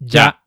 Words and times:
Ya. 0.00 0.40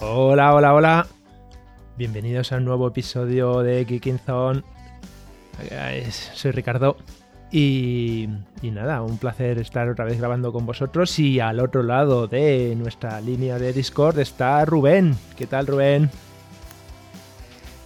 Hola, 0.00 0.54
hola, 0.54 0.74
hola. 0.74 1.06
Bienvenidos 1.96 2.52
a 2.52 2.56
un 2.56 2.66
nuevo 2.66 2.88
episodio 2.88 3.62
de 3.62 3.86
Zone. 4.26 4.62
Eh, 5.70 6.10
Soy 6.10 6.50
Ricardo. 6.50 6.98
Y, 7.54 8.28
y 8.62 8.70
nada, 8.70 9.02
un 9.02 9.18
placer 9.18 9.58
estar 9.58 9.86
otra 9.88 10.06
vez 10.06 10.18
grabando 10.18 10.52
con 10.52 10.64
vosotros. 10.64 11.18
Y 11.18 11.38
al 11.38 11.60
otro 11.60 11.82
lado 11.82 12.26
de 12.26 12.74
nuestra 12.76 13.20
línea 13.20 13.58
de 13.58 13.72
Discord 13.74 14.18
está 14.18 14.64
Rubén. 14.64 15.14
¿Qué 15.36 15.46
tal, 15.46 15.66
Rubén? 15.66 16.10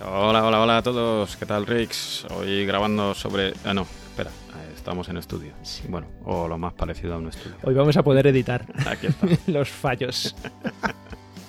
Hola, 0.08 0.44
hola, 0.46 0.60
hola 0.62 0.76
a 0.78 0.82
todos. 0.82 1.36
¿Qué 1.36 1.46
tal, 1.46 1.66
Rix? 1.66 2.24
Hoy 2.36 2.64
grabando 2.64 3.12
sobre. 3.14 3.54
Ah, 3.64 3.74
no, 3.74 3.82
espera. 3.82 4.30
eh, 4.30 4.72
Estamos 4.76 5.08
en 5.08 5.16
estudio. 5.16 5.52
Bueno, 5.88 6.06
o 6.24 6.46
lo 6.46 6.58
más 6.58 6.72
parecido 6.74 7.14
a 7.14 7.16
un 7.16 7.26
estudio. 7.28 7.56
Hoy 7.64 7.74
vamos 7.74 7.96
a 7.96 8.04
poder 8.04 8.28
editar 8.28 8.64
Aquí 8.86 9.08
está. 9.08 9.26
los 9.50 9.68
fallos. 9.68 10.36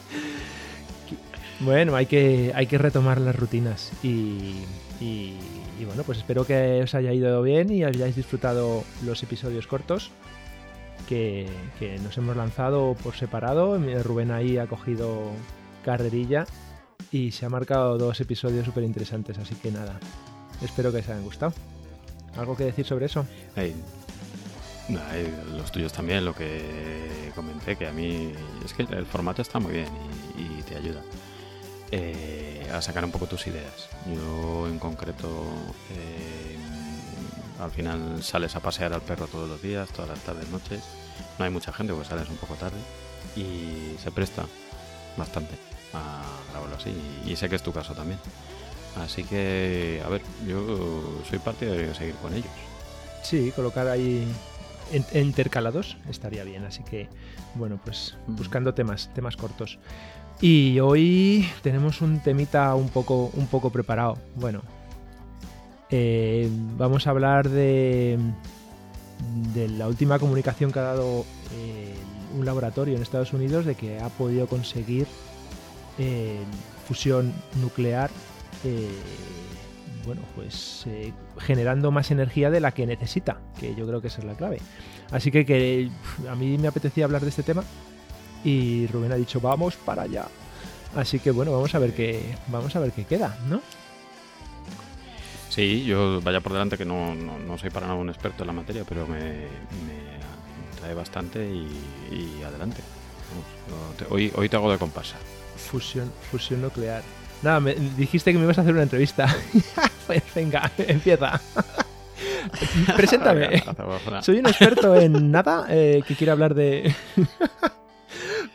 bueno, 1.60 1.96
hay 1.96 2.08
que, 2.08 2.52
hay 2.56 2.66
que 2.66 2.80
retomar 2.80 3.22
las 3.22 3.36
rutinas. 3.36 3.92
Y, 4.02 4.56
y- 5.00 5.38
y 5.80 5.86
bueno, 5.86 6.04
pues 6.04 6.18
espero 6.20 6.46
que 6.46 6.82
os 6.84 6.96
haya 6.96 7.14
ido 7.14 7.42
bien 7.42 7.72
y 7.72 7.84
hayáis 7.84 8.16
disfrutado 8.16 8.84
los 9.06 9.22
episodios 9.24 9.68
cortos 9.68 10.12
que, 11.08 11.48
que 11.80 12.00
nos 12.00 12.18
hemos 12.18 12.36
lanzado 12.36 12.96
por 13.04 13.16
separado. 13.16 13.78
Rubén 14.04 14.32
ahí 14.32 14.58
ha 14.58 14.68
cogido 14.68 15.32
carrerilla 15.86 16.46
y 17.12 17.32
se 17.32 17.46
ha 17.46 17.50
marcado 17.50 17.98
dos 17.98 18.20
episodios 18.20 18.66
súper 18.66 18.84
interesantes. 18.84 19.38
Así 19.38 19.56
que 19.56 19.72
nada, 19.72 20.00
espero 20.62 20.92
que 20.92 21.00
os 21.00 21.10
hayan 21.10 21.24
gustado. 21.24 21.54
¿Algo 22.38 22.56
que 22.56 22.66
decir 22.66 22.86
sobre 22.86 23.06
eso? 23.06 23.26
Los 25.56 25.72
tuyos 25.72 25.92
también, 25.92 26.26
lo 26.26 26.34
que 26.34 27.32
comenté, 27.36 27.76
que 27.76 27.88
a 27.88 27.92
mí 27.92 28.32
es 28.64 28.74
que 28.74 28.84
el 28.84 29.06
formato 29.06 29.42
está 29.42 29.60
muy 29.60 29.74
bien 29.74 29.88
y 30.38 30.62
te 30.64 30.76
ayuda 30.76 31.02
eh, 31.92 32.70
a 32.74 32.82
sacar 32.82 33.04
un 33.06 33.12
poco 33.12 33.28
tus 33.28 33.48
ideas. 33.48 33.90
Yo 34.14 34.68
en 34.68 34.80
concreto, 34.80 35.28
eh, 35.92 36.58
al 37.60 37.72
final 37.72 38.24
sales 38.24 38.56
a 38.56 38.60
pasear 38.60 38.94
al 38.94 39.02
perro 39.02 39.28
todos 39.28 39.50
los 39.50 39.62
días, 39.62 39.90
todas 39.90 40.10
las 40.10 40.20
tardes, 40.20 40.50
noches. 40.50 40.84
No 41.40 41.46
hay 41.46 41.52
mucha 41.52 41.72
gente 41.74 41.94
porque 41.94 42.10
sales 42.10 42.30
un 42.30 42.38
poco 42.38 42.56
tarde 42.56 42.78
y 43.36 43.96
se 44.02 44.12
presta 44.12 44.46
bastante 45.18 45.56
a 45.94 46.22
grabarlo 46.52 46.76
así 46.76 46.94
y 47.26 47.36
sé 47.36 47.50
que 47.50 47.56
es 47.56 47.64
tu 47.64 47.72
caso 47.72 47.94
también. 47.94 48.20
Así 48.98 49.24
que, 49.24 50.02
a 50.06 50.10
ver, 50.10 50.22
yo 50.48 51.22
soy 51.30 51.40
parte 51.40 51.66
de 51.66 51.94
seguir 51.94 52.16
con 52.16 52.34
ellos. 52.34 52.52
Sí, 53.24 53.52
colocar 53.56 53.88
ahí 53.88 54.28
intercalados 55.14 55.98
estaría 56.10 56.44
bien. 56.44 56.66
Así 56.66 56.84
que, 56.84 57.08
bueno, 57.56 57.80
pues 57.84 58.16
buscando 58.28 58.74
temas, 58.74 59.12
temas 59.14 59.38
cortos. 59.38 59.80
Y 60.40 60.80
hoy 60.80 61.50
tenemos 61.64 62.02
un 62.02 62.20
temita 62.20 62.76
un 62.76 62.90
poco, 62.90 63.32
un 63.34 63.48
poco 63.48 63.72
preparado. 63.72 64.18
Bueno, 64.36 64.62
eh, 65.90 66.48
vamos 66.78 67.08
a 67.08 67.10
hablar 67.10 67.50
de, 67.50 68.20
de 69.56 69.68
la 69.70 69.88
última 69.88 70.20
comunicación 70.20 70.72
que 70.72 70.78
ha 70.78 70.84
dado 70.84 71.26
eh, 71.56 71.96
un 72.38 72.46
laboratorio 72.46 72.96
en 72.96 73.02
Estados 73.02 73.34
Unidos 73.34 73.66
de 73.66 73.74
que 73.74 74.00
ha 74.00 74.10
podido 74.10 74.46
conseguir 74.46 75.08
eh, 75.98 76.40
fusión 76.88 77.34
nuclear. 77.60 78.12
bueno, 80.06 80.22
pues 80.36 80.86
generando 81.40 81.90
más 81.90 82.12
energía 82.12 82.52
de 82.52 82.60
la 82.60 82.74
que 82.74 82.86
necesita, 82.86 83.42
que 83.60 83.74
yo 83.74 83.88
creo 83.88 84.02
que 84.02 84.10
es 84.10 84.24
la 84.24 84.36
clave. 84.36 84.60
Así 85.10 85.32
que, 85.32 85.48
que 85.48 85.90
a 86.30 86.36
mí 86.36 86.60
me 86.60 86.68
apetecía 86.68 87.06
hablar 87.06 87.24
de 87.24 87.30
este 87.30 87.42
tema 87.42 87.64
y 88.44 88.88
Rubén 88.88 89.12
ha 89.12 89.16
dicho 89.16 89.40
vamos 89.42 89.76
para 89.76 90.04
allá. 90.04 90.26
Así 90.96 91.20
que 91.20 91.32
bueno, 91.32 91.52
vamos 91.52 91.74
a 91.76 91.80
ver 91.80 91.94
qué 91.94 92.36
vamos 92.48 92.76
a 92.76 92.80
ver 92.80 92.92
qué 92.92 93.04
queda, 93.06 93.38
¿no? 93.50 93.62
Sí, 95.50 95.84
yo 95.86 96.22
vaya 96.22 96.40
por 96.42 96.54
delante 96.54 96.78
que 96.78 96.86
no, 96.86 97.16
no, 97.16 97.40
no 97.40 97.58
soy 97.58 97.70
para 97.70 97.88
nada 97.88 97.98
un 98.00 98.10
experto 98.10 98.44
en 98.44 98.48
la 98.48 98.54
materia, 98.54 98.84
pero 98.88 99.08
me, 99.08 99.20
me 99.20 100.78
trae 100.80 100.94
bastante 100.94 101.44
y, 101.50 101.68
y 102.12 102.44
adelante. 102.44 102.82
Vamos, 103.30 103.98
yo 104.00 104.06
te- 104.06 104.14
hoy, 104.14 104.32
hoy 104.36 104.50
te 104.50 104.56
hago 104.56 104.72
de 104.72 104.78
comparsa. 104.78 105.16
Fusión 105.58 106.12
fusión 106.32 106.62
nuclear. 106.62 107.02
Nada, 107.42 107.60
me 107.60 107.74
dijiste 107.76 108.32
que 108.32 108.38
me 108.38 108.44
ibas 108.46 108.58
a 108.60 108.62
hacer 108.62 108.74
una 108.74 108.84
entrevista. 108.84 109.36
pues 110.08 110.24
venga, 110.36 110.72
empieza. 110.78 111.40
Preséntame. 112.96 113.64
Soy 114.22 114.40
un 114.40 114.48
experto 114.48 114.96
en 114.96 115.32
nada 115.32 115.66
eh, 115.70 116.04
que 116.08 116.16
quiere 116.16 116.32
hablar 116.32 116.54
de. 116.56 116.94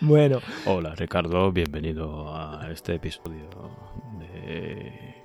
Bueno, 0.03 0.41
Hola 0.67 0.97
Ricardo, 0.97 1.53
bienvenido 1.53 2.35
a 2.35 2.69
este 2.73 2.95
episodio 2.97 3.49
de 4.19 5.23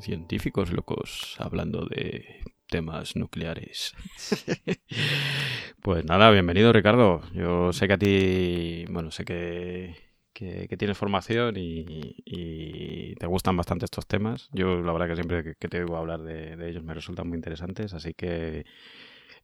científicos 0.00 0.72
locos 0.72 1.34
hablando 1.40 1.84
de 1.86 2.40
temas 2.68 3.16
nucleares. 3.16 3.92
pues 5.82 6.04
nada, 6.04 6.30
bienvenido 6.30 6.72
Ricardo. 6.72 7.22
Yo 7.32 7.72
sé 7.72 7.88
que 7.88 7.92
a 7.94 7.98
ti, 7.98 8.84
bueno, 8.88 9.10
sé 9.10 9.24
que, 9.24 9.96
que, 10.32 10.68
que 10.68 10.76
tienes 10.76 10.96
formación 10.96 11.56
y, 11.56 12.14
y 12.24 13.16
te 13.16 13.26
gustan 13.26 13.56
bastante 13.56 13.86
estos 13.86 14.06
temas. 14.06 14.48
Yo 14.52 14.80
la 14.80 14.92
verdad 14.92 15.08
que 15.08 15.16
siempre 15.16 15.42
que, 15.42 15.54
que 15.56 15.68
te 15.68 15.82
oigo 15.82 15.96
hablar 15.96 16.22
de, 16.22 16.56
de 16.56 16.70
ellos 16.70 16.84
me 16.84 16.94
resultan 16.94 17.28
muy 17.28 17.36
interesantes, 17.36 17.94
así 17.94 18.14
que 18.14 18.64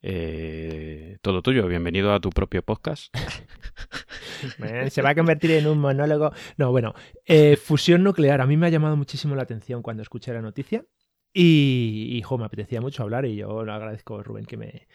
eh, 0.08 1.18
todo 1.20 1.42
tuyo. 1.42 1.66
Bienvenido 1.66 2.14
a 2.14 2.20
tu 2.20 2.30
propio 2.30 2.62
podcast. 2.62 3.12
Se 4.90 5.02
va 5.02 5.10
a 5.10 5.14
convertir 5.16 5.50
en 5.50 5.66
un 5.66 5.78
monólogo. 5.78 6.30
No, 6.56 6.70
bueno, 6.70 6.94
eh, 7.24 7.56
fusión 7.56 8.04
nuclear. 8.04 8.40
A 8.40 8.46
mí 8.46 8.56
me 8.56 8.66
ha 8.66 8.70
llamado 8.70 8.96
muchísimo 8.96 9.34
la 9.34 9.42
atención 9.42 9.82
cuando 9.82 10.04
escuché 10.04 10.32
la 10.32 10.42
noticia. 10.42 10.84
Y, 11.32 12.10
y, 12.12 12.22
jo, 12.22 12.38
me 12.38 12.44
apetecía 12.44 12.80
mucho 12.80 13.02
hablar 13.02 13.26
y 13.26 13.34
yo 13.34 13.64
le 13.64 13.72
agradezco, 13.72 14.22
Rubén, 14.22 14.46
que, 14.46 14.56
me, 14.56 14.86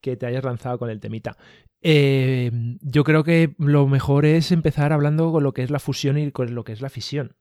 que 0.00 0.16
te 0.16 0.26
hayas 0.26 0.44
lanzado 0.44 0.78
con 0.78 0.88
el 0.88 1.00
temita. 1.00 1.36
Eh, 1.82 2.52
yo 2.80 3.02
creo 3.02 3.24
que 3.24 3.54
lo 3.58 3.88
mejor 3.88 4.24
es 4.24 4.52
empezar 4.52 4.92
hablando 4.92 5.32
con 5.32 5.42
lo 5.42 5.52
que 5.52 5.62
es 5.62 5.70
la 5.70 5.80
fusión 5.80 6.16
y 6.16 6.30
con 6.30 6.54
lo 6.54 6.62
que 6.62 6.72
es 6.72 6.80
la 6.80 6.90
fisión. 6.90 7.36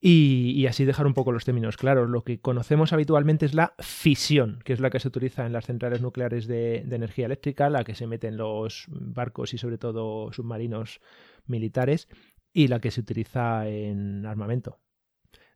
Y, 0.00 0.66
así 0.66 0.84
dejar 0.84 1.06
un 1.06 1.14
poco 1.14 1.32
los 1.32 1.44
términos 1.44 1.78
claros. 1.78 2.10
Lo 2.10 2.24
que 2.24 2.38
conocemos 2.40 2.92
habitualmente 2.92 3.46
es 3.46 3.54
la 3.54 3.74
fisión, 3.78 4.60
que 4.64 4.74
es 4.74 4.80
la 4.80 4.90
que 4.90 5.00
se 5.00 5.08
utiliza 5.08 5.46
en 5.46 5.52
las 5.52 5.64
centrales 5.64 6.02
nucleares 6.02 6.46
de, 6.46 6.76
energía 6.78 7.26
eléctrica, 7.26 7.70
la 7.70 7.84
que 7.84 7.94
se 7.94 8.06
mete 8.06 8.28
en 8.28 8.36
los 8.36 8.84
barcos 8.88 9.54
y 9.54 9.58
sobre 9.58 9.78
todo 9.78 10.30
submarinos 10.32 11.00
militares, 11.46 12.08
y 12.52 12.68
la 12.68 12.80
que 12.80 12.90
se 12.90 13.00
utiliza 13.00 13.66
en 13.68 14.26
armamento 14.26 14.78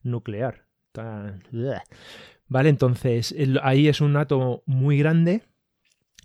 nuclear. 0.03 0.67
Vale, 2.49 2.69
entonces 2.71 3.35
ahí 3.63 3.89
es 3.89 4.01
un 4.01 4.17
átomo 4.17 4.63
muy 4.67 4.99
grande 4.99 5.43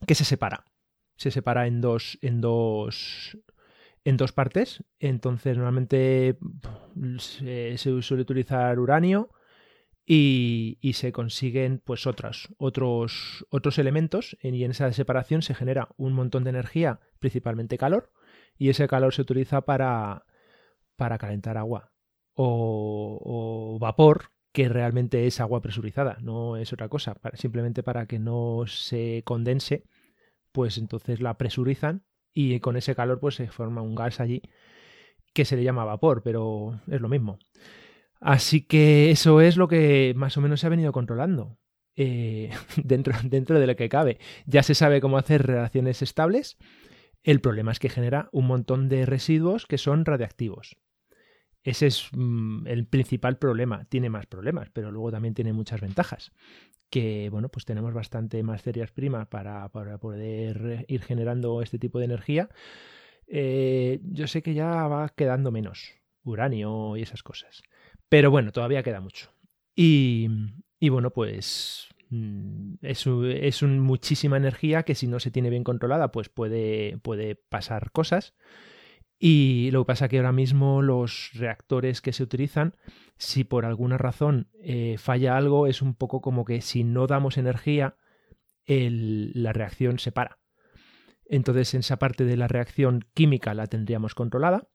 que 0.08 0.16
se 0.16 0.26
separa. 0.26 0.66
Se 1.18 1.32
separa 1.32 1.68
en 1.68 1.82
dos, 1.82 2.18
en 2.22 2.42
dos, 2.42 3.38
en 4.06 4.18
dos 4.18 4.32
partes. 4.32 4.84
Entonces, 5.00 5.58
normalmente 5.58 6.38
se, 7.18 7.78
suele 7.78 8.22
utilizar 8.22 8.80
uranio 8.80 9.30
y, 10.06 10.78
se 10.94 11.12
consiguen 11.12 11.82
pues 11.84 12.08
otras, 12.08 12.50
otros, 12.58 13.46
otros 13.50 13.78
elementos. 13.78 14.38
Y 14.42 14.64
en 14.64 14.72
esa 14.72 14.92
separación 14.92 15.42
se 15.42 15.56
genera 15.56 15.90
un 15.98 16.14
montón 16.14 16.44
de 16.44 16.52
energía, 16.52 17.00
principalmente 17.20 17.78
calor, 17.78 18.12
y 18.58 18.70
ese 18.70 18.88
calor 18.88 19.14
se 19.14 19.22
utiliza 19.22 19.62
para, 19.62 20.26
para 20.96 21.18
calentar 21.18 21.58
agua 21.58 21.92
o, 22.34 23.20
o 23.76 23.80
vapor 23.80 24.32
que 24.52 24.70
realmente 24.70 25.26
es 25.26 25.40
agua 25.40 25.62
presurizada, 25.62 26.18
no 26.22 26.58
es 26.58 26.72
otra 26.72 26.88
cosa, 26.88 27.18
simplemente 27.34 27.82
para 27.82 28.06
que 28.06 28.20
no 28.20 28.66
se 28.68 29.24
condense, 29.26 29.84
pues 30.52 30.78
entonces 30.78 31.22
la 31.22 31.40
presurizan 31.40 32.04
y 32.34 32.60
con 32.60 32.78
ese 32.78 32.96
calor 32.96 33.20
pues 33.20 33.36
se 33.36 33.48
forma 33.50 33.82
un 33.82 33.96
gas 33.96 34.20
allí 34.20 34.42
que 35.34 35.46
se 35.46 35.56
le 35.56 35.64
llama 35.64 35.86
vapor, 35.86 36.22
pero 36.24 36.80
es 36.88 37.02
lo 37.02 37.10
mismo. 37.10 37.40
Así 38.20 38.62
que 38.62 39.12
eso 39.12 39.42
es 39.42 39.58
lo 39.58 39.68
que 39.68 40.14
más 40.16 40.38
o 40.38 40.42
menos 40.42 40.62
se 40.62 40.68
ha 40.68 40.70
venido 40.70 40.92
controlando. 40.92 41.58
eh, 41.96 42.52
dentro, 42.84 43.14
dentro 43.24 43.60
de 43.60 43.68
lo 43.68 43.76
que 43.76 43.90
cabe. 43.90 44.20
Ya 44.46 44.64
se 44.64 44.76
sabe 44.76 45.02
cómo 45.02 45.18
hacer 45.18 45.46
relaciones 45.46 46.02
estables. 46.02 46.58
El 47.24 47.40
problema 47.42 47.72
es 47.72 47.80
que 47.80 47.90
genera 47.90 48.30
un 48.32 48.48
montón 48.48 48.90
de 48.90 49.06
residuos 49.06 49.66
que 49.66 49.78
son 49.78 50.06
radiactivos. 50.06 50.78
Ese 51.64 51.88
es 51.88 52.10
mm, 52.12 52.68
el 52.68 52.86
principal 52.88 53.38
problema. 53.38 53.86
Tiene 53.86 54.10
más 54.10 54.26
problemas, 54.26 54.70
pero 54.72 54.92
luego 54.92 55.12
también 55.12 55.34
tiene 55.34 55.54
muchas 55.54 55.82
ventajas. 55.82 56.32
Que 56.94 57.30
bueno, 57.32 57.50
pues 57.50 57.66
tenemos 57.66 57.92
bastante 57.92 58.44
materias 58.44 58.92
primas 58.92 59.26
para, 59.26 59.68
para 59.70 59.98
poder 59.98 60.86
ir 60.88 61.02
generando 61.02 61.64
este 61.64 61.80
tipo 61.80 61.98
de 61.98 62.06
energía. 62.06 62.50
Eh, 63.26 64.00
yo 64.04 64.28
sé 64.28 64.44
que 64.44 64.54
ya 64.54 64.88
va 64.88 65.10
quedando 65.10 65.52
menos 65.52 65.96
uranio 66.24 66.96
y 66.96 67.02
esas 67.02 67.24
cosas. 67.24 67.64
Pero 68.10 68.30
bueno, 68.30 68.52
todavía 68.52 68.84
queda 68.84 69.02
mucho. 69.02 69.32
Y, 69.76 70.30
y 70.80 70.90
bueno, 70.90 71.10
pues 71.10 71.88
mm, 72.12 72.76
es, 72.84 73.08
es 73.08 73.64
un, 73.64 73.80
muchísima 73.80 74.38
energía 74.38 74.84
que 74.84 74.94
si 74.94 75.08
no 75.08 75.20
se 75.20 75.32
tiene 75.32 75.50
bien 75.50 75.64
controlada, 75.64 76.12
pues 76.12 76.30
puede, 76.30 77.00
puede 77.00 77.34
pasar 77.34 77.90
cosas. 77.90 78.36
Y 79.26 79.72
lo 79.72 79.84
que 79.84 79.88
pasa 79.88 80.06
es 80.06 80.12
que 80.12 80.18
ahora 80.18 80.34
mismo 80.34 80.82
los 80.82 81.30
reactores 81.34 82.02
que 82.02 82.12
se 82.12 82.24
utilizan, 82.24 82.76
si 83.16 83.46
por 83.46 83.64
alguna 83.64 83.98
razón 83.98 84.50
eh, 84.62 84.98
falla 84.98 85.38
algo, 85.38 85.66
es 85.66 85.82
un 85.82 85.96
poco 85.96 86.20
como 86.20 86.44
que 86.44 86.60
si 86.60 86.84
no 86.84 87.08
damos 87.08 87.38
energía, 87.38 87.96
el, 88.66 89.32
la 89.34 89.54
reacción 89.54 89.98
se 89.98 90.12
para. 90.12 90.40
Entonces 91.24 91.74
esa 91.74 92.00
parte 92.00 92.26
de 92.26 92.36
la 92.36 92.50
reacción 92.50 93.06
química 93.14 93.54
la 93.54 93.68
tendríamos 93.68 94.14
controlada, 94.14 94.68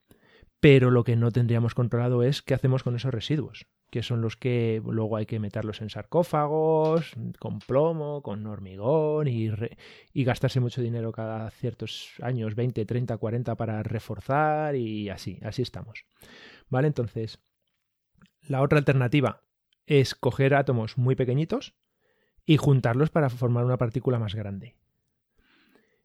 pero 0.61 0.91
lo 0.91 1.05
que 1.05 1.15
no 1.15 1.31
tendríamos 1.31 1.75
controlado 1.75 2.23
es 2.23 2.41
qué 2.41 2.55
hacemos 2.55 2.83
con 2.83 2.97
esos 2.97 3.12
residuos, 3.12 3.67
que 3.90 4.02
son 4.02 4.20
los 4.20 4.37
que 4.37 4.82
luego 4.85 5.17
hay 5.17 5.26
que 5.26 5.38
meterlos 5.38 5.81
en 5.81 5.90
sarcófagos, 5.90 7.12
con 7.38 7.58
plomo, 7.61 8.23
con 8.23 8.46
hormigón 8.46 9.29
y, 9.29 9.50
gastarse 10.25 10.61
mucho 10.61 10.82
dinero 10.82 11.12
cada 11.12 11.50
ciertos 11.50 12.12
años, 12.20 12.55
20, 12.55 12.85
30, 12.85 13.17
40 13.17 13.55
para 13.55 13.82
reforzar 13.82 14.76
y 14.76 15.08
así, 15.08 15.38
así 15.43 15.62
estamos. 15.62 16.05
¿Vale? 16.69 16.88
Entonces, 16.88 17.40
la 18.43 18.62
otra 18.62 18.79
alternativa 18.79 19.43
es 19.87 20.14
coger 20.14 20.55
átomos 20.55 20.99
muy 20.99 21.17
pequeñitos 21.17 21.75
y 22.44 22.58
juntarlos 22.58 23.11
para 23.11 23.31
formar 23.31 23.64
una 23.64 23.79
partícula 23.79 24.19
más 24.19 24.35
grande. 24.35 24.76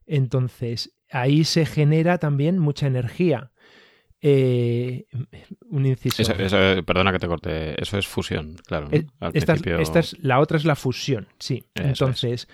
Entonces, 0.06 0.95
ahí 1.09 1.44
se 1.44 1.65
genera 1.65 2.18
también 2.18 2.59
mucha 2.59 2.88
energía. 2.88 3.51
Eh, 4.25 5.06
un 5.70 5.86
inciso. 5.86 6.24
perdona 6.86 7.12
que 7.12 7.20
te 7.20 7.28
corte, 7.28 7.81
eso 7.81 7.98
es 7.98 8.08
fusión, 8.08 8.56
claro. 8.66 8.88
esta, 9.34 9.54
es, 10.00 10.18
la 10.22 10.40
otra 10.40 10.56
es 10.56 10.64
la 10.64 10.78
fusión, 10.78 11.28
sí. 11.40 11.66
Entonces, 11.75 12.48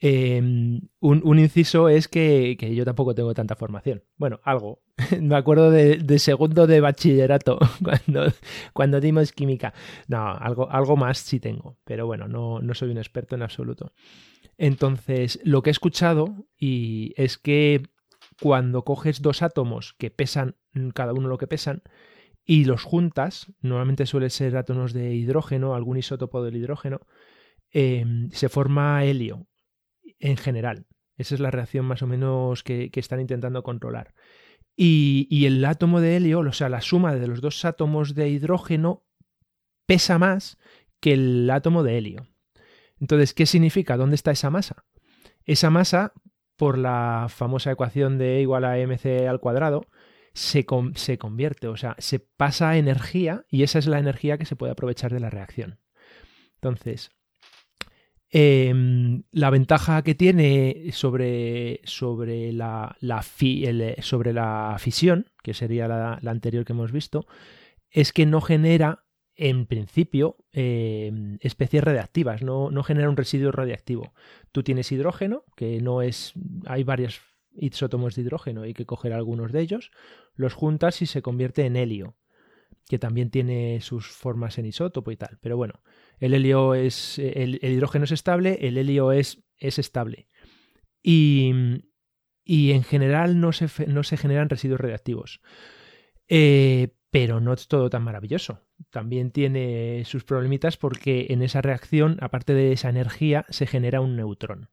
em, 0.00 0.80
un, 1.00 1.38
inciso 1.38 1.90
es 1.90 2.08
que, 2.08 2.56
yo 2.74 2.86
tampoco 2.86 3.14
tengo 3.14 3.34
tanta 3.34 3.56
formación. 3.56 4.04
Bueno, 4.16 4.40
algo. 4.42 4.80
Me 5.20 5.36
acuerdo 5.36 5.70
de, 5.70 6.18
segundo 6.18 6.66
de 6.66 6.80
bachillerato 6.80 7.58
cuando, 7.84 8.32
cuando 8.72 8.98
dimos 8.98 9.32
química. 9.32 9.74
No, 10.08 10.32
algo, 10.32 10.70
algo 10.70 10.96
más 10.96 11.18
sí 11.18 11.40
tengo, 11.40 11.76
pero 11.84 12.06
bueno, 12.06 12.26
no, 12.26 12.62
no 12.62 12.72
soy 12.72 12.88
un 12.88 12.96
experto 12.96 13.34
en 13.34 13.42
absoluto. 13.42 13.92
Entonces, 14.56 15.40
lo 15.44 15.60
que 15.60 15.68
he 15.68 15.72
escuchado 15.72 16.46
y 16.58 17.12
es 17.18 17.36
que 17.36 17.82
cuando 18.40 18.84
coges 18.84 19.22
dos 19.22 19.42
átomos 19.42 19.94
que 19.98 20.10
pesan 20.10 20.56
cada 20.94 21.12
uno 21.12 21.28
lo 21.28 21.38
que 21.38 21.46
pesan 21.46 21.82
y 22.44 22.64
los 22.64 22.84
juntas, 22.84 23.52
normalmente 23.60 24.06
suele 24.06 24.30
ser 24.30 24.56
átomos 24.56 24.92
de 24.92 25.14
hidrógeno, 25.14 25.74
algún 25.74 25.96
isótopo 25.96 26.44
del 26.44 26.56
hidrógeno, 26.56 27.00
em, 27.72 28.30
se 28.30 28.48
forma 28.48 29.04
helio 29.04 29.48
en 30.20 30.36
general. 30.36 30.86
Esa 31.16 31.34
es 31.34 31.40
la 31.40 31.50
reacción 31.50 31.86
más 31.86 32.02
o 32.02 32.06
menos 32.06 32.62
que, 32.62 32.90
están 32.94 33.20
intentando 33.20 33.62
controlar. 33.62 34.14
Y, 34.76 35.26
y, 35.30 35.46
el 35.46 35.64
átomo 35.64 36.00
de 36.00 36.16
helio, 36.16 36.40
o 36.40 36.52
sea, 36.52 36.68
la 36.68 36.82
suma 36.82 37.14
de 37.14 37.26
los 37.26 37.40
dos 37.40 37.64
átomos 37.64 38.14
de 38.14 38.28
hidrógeno, 38.28 39.04
pesa 39.86 40.18
más 40.18 40.58
que 41.00 41.14
el 41.14 41.50
átomo 41.50 41.82
de 41.82 41.98
helio. 41.98 42.28
Entonces, 43.00 43.34
¿qué 43.34 43.46
significa? 43.46 43.96
¿Dónde 43.96 44.16
está 44.16 44.30
esa 44.30 44.50
masa? 44.50 44.84
Esa 45.44 45.70
masa, 45.70 46.12
por 46.56 46.78
la 46.78 47.26
famosa 47.28 47.70
ecuación 47.70 48.18
de 48.18 48.38
E 48.38 48.40
igual 48.42 48.64
a 48.64 48.76
mc 48.76 49.26
al 49.28 49.40
cuadrado, 49.40 49.86
se, 50.36 50.66
se 50.94 51.18
convierte, 51.18 51.66
o 51.66 51.76
sea, 51.76 51.96
se 51.98 52.18
pasa 52.18 52.70
a 52.70 52.76
energía 52.76 53.46
y 53.48 53.62
esa 53.62 53.78
es 53.78 53.86
la 53.86 53.98
energía 53.98 54.36
que 54.36 54.44
se 54.44 54.54
puede 54.54 54.72
aprovechar 54.72 55.12
de 55.12 55.20
la 55.20 55.30
reacción. 55.30 55.78
Entonces, 56.56 57.10
em, 58.28 59.22
la 59.30 59.48
ventaja 59.48 60.02
que 60.02 60.14
tiene 60.14 60.90
sobre, 60.92 61.80
sobre, 61.84 62.52
la, 62.52 62.96
sobre 64.00 64.32
la 64.34 64.76
fisión, 64.78 65.26
que 65.42 65.54
sería 65.54 65.88
la, 65.88 66.20
anterior 66.26 66.66
que 66.66 66.74
hemos 66.74 66.92
visto, 66.92 67.26
es 67.90 68.12
que 68.12 68.26
no 68.26 68.42
genera 68.42 69.05
en 69.36 69.66
principio, 69.66 70.38
eh, 70.52 71.12
especies 71.40 71.84
radiactivas, 71.84 72.42
no, 72.42 72.70
no, 72.70 72.82
genera 72.82 73.10
un 73.10 73.16
residuo 73.16 73.52
radiactivo. 73.52 74.14
Tú 74.50 74.62
tienes 74.62 74.90
hidrógeno, 74.90 75.44
que 75.56 75.80
no 75.82 76.00
es. 76.00 76.32
Hay 76.64 76.84
varios 76.84 77.20
isótomos 77.54 78.14
de 78.14 78.22
hidrógeno, 78.22 78.62
hay 78.62 78.72
que 78.74 78.86
coger 78.86 79.12
algunos 79.12 79.52
de 79.52 79.60
ellos, 79.60 79.90
los 80.34 80.54
juntas 80.54 81.02
y 81.02 81.06
se 81.06 81.22
convierte 81.22 81.66
en 81.66 81.76
helio, 81.76 82.16
que 82.88 82.98
también 82.98 83.30
tiene 83.30 83.80
sus 83.82 84.08
formas 84.08 84.56
en 84.58 84.66
isótopo 84.66 85.10
y 85.10 85.16
tal. 85.16 85.38
Pero 85.42 85.56
bueno, 85.58 85.82
el 86.18 86.32
helio 86.32 86.74
es. 86.74 87.18
El, 87.18 87.62
hidrógeno 87.62 88.06
es 88.06 88.12
estable, 88.12 88.58
el 88.62 88.78
helio 88.78 89.12
es, 89.12 89.44
es 89.58 89.78
estable. 89.78 90.28
Y, 91.02 91.52
y 92.42 92.72
en 92.72 92.84
general 92.84 93.38
no 93.38 93.52
se, 93.52 93.86
no 93.86 94.02
se 94.02 94.16
generan 94.16 94.48
residuos 94.48 94.80
radiactivos. 94.80 95.40
Eh, 96.28 96.95
pero 97.10 97.40
no 97.40 97.52
es 97.52 97.68
todo 97.68 97.90
tan 97.90 98.02
maravilloso. 98.02 98.60
También 98.90 99.30
tiene 99.30 100.02
sus 100.04 100.24
problemitas 100.24 100.76
porque 100.76 101.26
en 101.30 101.42
esa 101.42 101.62
reacción, 101.62 102.18
aparte 102.20 102.54
de 102.54 102.72
esa 102.72 102.88
energía, 102.88 103.46
se 103.48 103.66
genera 103.66 104.00
un 104.00 104.16
neutrón. 104.16 104.70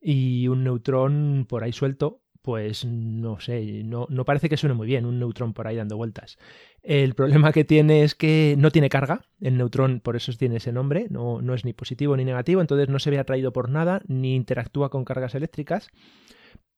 Y 0.00 0.48
un 0.48 0.64
neutrón 0.64 1.46
por 1.48 1.64
ahí 1.64 1.72
suelto, 1.72 2.22
pues 2.42 2.84
no 2.84 3.40
sé, 3.40 3.82
no, 3.84 4.06
no 4.08 4.24
parece 4.24 4.48
que 4.48 4.56
suene 4.56 4.74
muy 4.74 4.86
bien 4.86 5.04
un 5.04 5.18
neutrón 5.18 5.52
por 5.52 5.66
ahí 5.66 5.76
dando 5.76 5.96
vueltas. 5.96 6.38
El 6.82 7.14
problema 7.14 7.52
que 7.52 7.64
tiene 7.64 8.04
es 8.04 8.14
que 8.14 8.54
no 8.56 8.70
tiene 8.70 8.88
carga, 8.88 9.26
el 9.40 9.58
neutrón 9.58 10.00
por 10.00 10.16
eso 10.16 10.32
tiene 10.32 10.56
ese 10.56 10.72
nombre, 10.72 11.08
no, 11.10 11.42
no 11.42 11.54
es 11.54 11.64
ni 11.64 11.72
positivo 11.72 12.16
ni 12.16 12.24
negativo, 12.24 12.60
entonces 12.60 12.88
no 12.88 13.00
se 13.00 13.10
ve 13.10 13.18
atraído 13.18 13.52
por 13.52 13.68
nada, 13.68 14.00
ni 14.06 14.34
interactúa 14.34 14.88
con 14.88 15.04
cargas 15.04 15.34
eléctricas, 15.34 15.90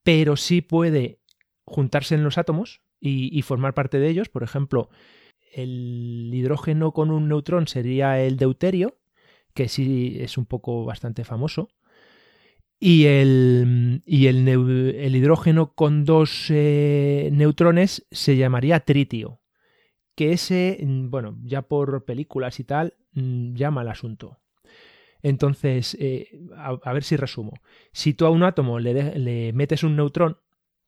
pero 0.02 0.36
sí 0.36 0.62
puede 0.62 1.20
juntarse 1.64 2.14
en 2.14 2.24
los 2.24 2.38
átomos, 2.38 2.82
y, 3.00 3.43
formar 3.43 3.75
parte 3.75 3.99
de 3.99 4.08
ellos. 4.08 4.29
Por 4.29 4.43
ejemplo, 4.43 4.91
el 5.52 6.31
hidrógeno 6.32 6.93
con 6.93 7.11
un 7.11 7.29
neutrón 7.29 7.67
sería 7.67 8.20
el 8.20 8.37
deuterio, 8.37 8.99
que 9.55 9.69
sí 9.69 10.19
es 10.20 10.38
un 10.38 10.47
poco 10.47 10.85
bastante 10.85 11.25
famoso. 11.25 11.70
Y 12.79 13.05
el, 13.06 14.02
y 14.06 14.26
el, 14.26 15.17
hidrógeno 15.17 15.75
con 15.75 16.05
dos 16.05 16.47
eh, 16.50 17.29
neutrones 17.32 18.07
se 18.11 18.37
llamaría 18.37 18.80
tritio. 18.80 19.40
Que 20.14 20.33
ese, 20.33 20.78
bueno, 20.83 21.38
ya 21.42 21.62
por 21.62 22.04
películas 22.04 22.61
y 22.61 22.64
tal, 22.64 22.95
mm, 23.12 23.54
llama 23.54 23.83
al 23.83 23.88
asunto. 23.88 24.38
Entonces, 25.23 25.97
eh, 26.00 26.40
a, 26.57 26.92
ver 26.92 27.04
si 27.04 27.16
resumo. 27.16 27.52
Si 27.92 28.14
tú 28.14 28.25
a 28.25 28.30
un 28.30 28.42
átomo 28.42 28.78
le 28.78 29.52
metes 29.52 29.83
un 29.83 29.97
neutrón, 29.97 30.38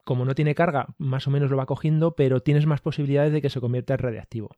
como 0.05 0.25
no 0.25 0.35
tiene 0.35 0.55
carga, 0.55 0.95
más 0.99 1.27
o 1.27 1.31
menos 1.31 1.51
lo 1.51 1.57
va 1.57 1.67
cogiendo, 1.67 2.15
pero 2.15 2.41
tienes 2.41 2.67
más 2.67 2.81
posibilidades 2.81 3.33
de 3.33 3.43
que 3.43 3.51
se 3.51 3.61
convierta 3.61 3.95
en 3.95 4.01
radiactivo. 4.01 4.51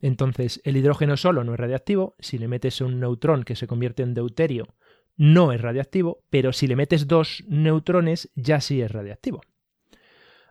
Entonces, 0.00 0.60
el 0.64 0.76
hidrógeno 0.76 1.16
solo 1.16 1.44
no 1.44 1.52
es 1.52 1.60
radiactivo, 1.60 2.16
si 2.18 2.38
le 2.38 2.48
metes 2.48 2.80
un 2.80 3.00
neutrón 3.00 3.44
que 3.44 3.56
se 3.56 3.66
convierte 3.66 4.02
en 4.02 4.14
deuterio, 4.14 4.68
no 5.16 5.52
es 5.52 5.60
radiactivo, 5.60 6.22
pero 6.30 6.52
si 6.52 6.66
le 6.66 6.76
metes 6.76 7.06
dos 7.06 7.44
neutrones, 7.46 8.30
ya 8.34 8.60
sí 8.60 8.80
es 8.80 8.90
radiactivo. 8.90 9.42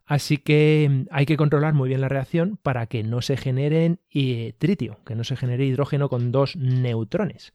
Así 0.05 0.37
que 0.37 0.87
mm, 0.89 1.07
hay 1.11 1.25
que 1.25 1.37
controlar 1.37 1.73
muy 1.73 1.87
bien 1.87 2.01
la 2.01 2.09
reacción 2.09 2.57
para 2.57 2.87
que 2.87 3.03
no 3.03 3.21
se 3.21 3.37
genere 3.37 3.97
eh, 4.13 4.53
tritio, 4.57 4.99
que 5.05 5.15
no 5.15 5.23
se 5.23 5.35
genere 5.35 5.65
hidrógeno 5.65 6.09
con 6.09 6.31
dos 6.31 6.55
neutrones, 6.55 7.53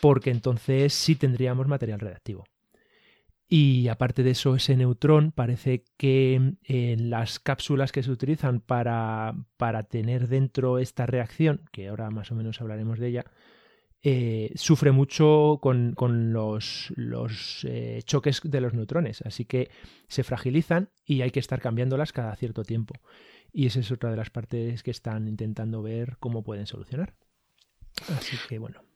porque 0.00 0.30
entonces 0.30 0.94
sí 0.94 1.16
tendríamos 1.16 1.66
material 1.66 2.00
radiactivo. 2.00 2.44
Y 3.50 3.88
aparte 3.88 4.22
de 4.22 4.32
eso, 4.32 4.54
ese 4.56 4.76
neutrón 4.76 5.32
parece 5.32 5.82
que 5.96 6.54
en 6.64 7.10
las 7.10 7.38
cápsulas 7.38 7.92
que 7.92 8.02
se 8.02 8.10
utilizan 8.10 8.60
para, 8.60 9.34
para 9.56 9.84
tener 9.84 10.28
dentro 10.28 10.78
esta 10.78 11.06
reacción, 11.06 11.62
que 11.72 11.88
ahora 11.88 12.10
más 12.10 12.30
o 12.30 12.34
menos 12.34 12.60
hablaremos 12.60 12.98
de 12.98 13.08
ella, 13.08 13.24
eh, 14.02 14.52
sufre 14.54 14.92
mucho 14.92 15.58
con, 15.62 15.94
los, 16.32 16.92
los 16.94 17.64
eh, 17.64 18.02
choques 18.04 18.42
de 18.44 18.60
los 18.60 18.74
neutrones. 18.74 19.22
Así 19.22 19.46
que 19.46 19.70
se 20.08 20.24
fragilizan 20.24 20.90
y 21.06 21.22
hay 21.22 21.30
que 21.30 21.40
estar 21.40 21.60
cambiándolas 21.62 22.12
cada 22.12 22.36
cierto 22.36 22.64
tiempo. 22.64 23.00
Y 23.50 23.66
esa 23.66 23.80
es 23.80 23.90
otra 23.90 24.10
de 24.10 24.16
las 24.16 24.28
partes 24.28 24.82
que 24.82 24.90
están 24.90 25.26
intentando 25.26 25.82
ver 25.82 26.18
cómo 26.20 26.44
pueden 26.44 26.66
solucionar. 26.66 27.14
Así 28.08 28.36
que 28.46 28.58
bueno. 28.58 28.87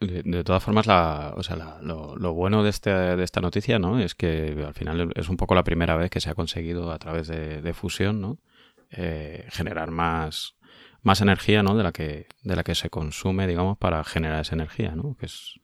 De, 0.00 0.44
todas 0.44 0.62
formas, 0.62 0.86
la, 0.86 1.34
o 1.36 1.42
sea, 1.42 1.78
lo, 1.82 2.32
bueno 2.32 2.62
de, 2.62 2.70
este, 2.70 2.90
de 2.90 3.24
esta 3.24 3.40
noticia 3.40 3.80
¿no? 3.80 3.98
es 3.98 4.14
que 4.14 4.62
al 4.64 4.74
final 4.74 5.12
es 5.16 5.28
un 5.28 5.36
poco 5.36 5.56
la 5.56 5.64
primera 5.64 5.96
vez 5.96 6.08
que 6.08 6.20
se 6.20 6.30
ha 6.30 6.36
conseguido 6.36 6.92
a 6.92 6.98
través 7.00 7.26
de, 7.26 7.72
fusión 7.74 8.20
¿no? 8.20 8.38
Eh, 8.90 9.44
generar 9.50 9.90
más, 9.90 10.54
más 11.02 11.20
energía 11.20 11.64
¿no? 11.64 11.76
de, 11.76 11.82
la 11.82 11.90
que, 11.90 12.28
de 12.42 12.54
la 12.54 12.62
que 12.62 12.76
se 12.76 12.90
consume 12.90 13.48
digamos, 13.48 13.76
para 13.76 14.04
generar 14.04 14.42
esa 14.42 14.54
energía, 14.54 14.94
¿no? 14.94 15.16
que 15.18 15.26
es, 15.26 15.58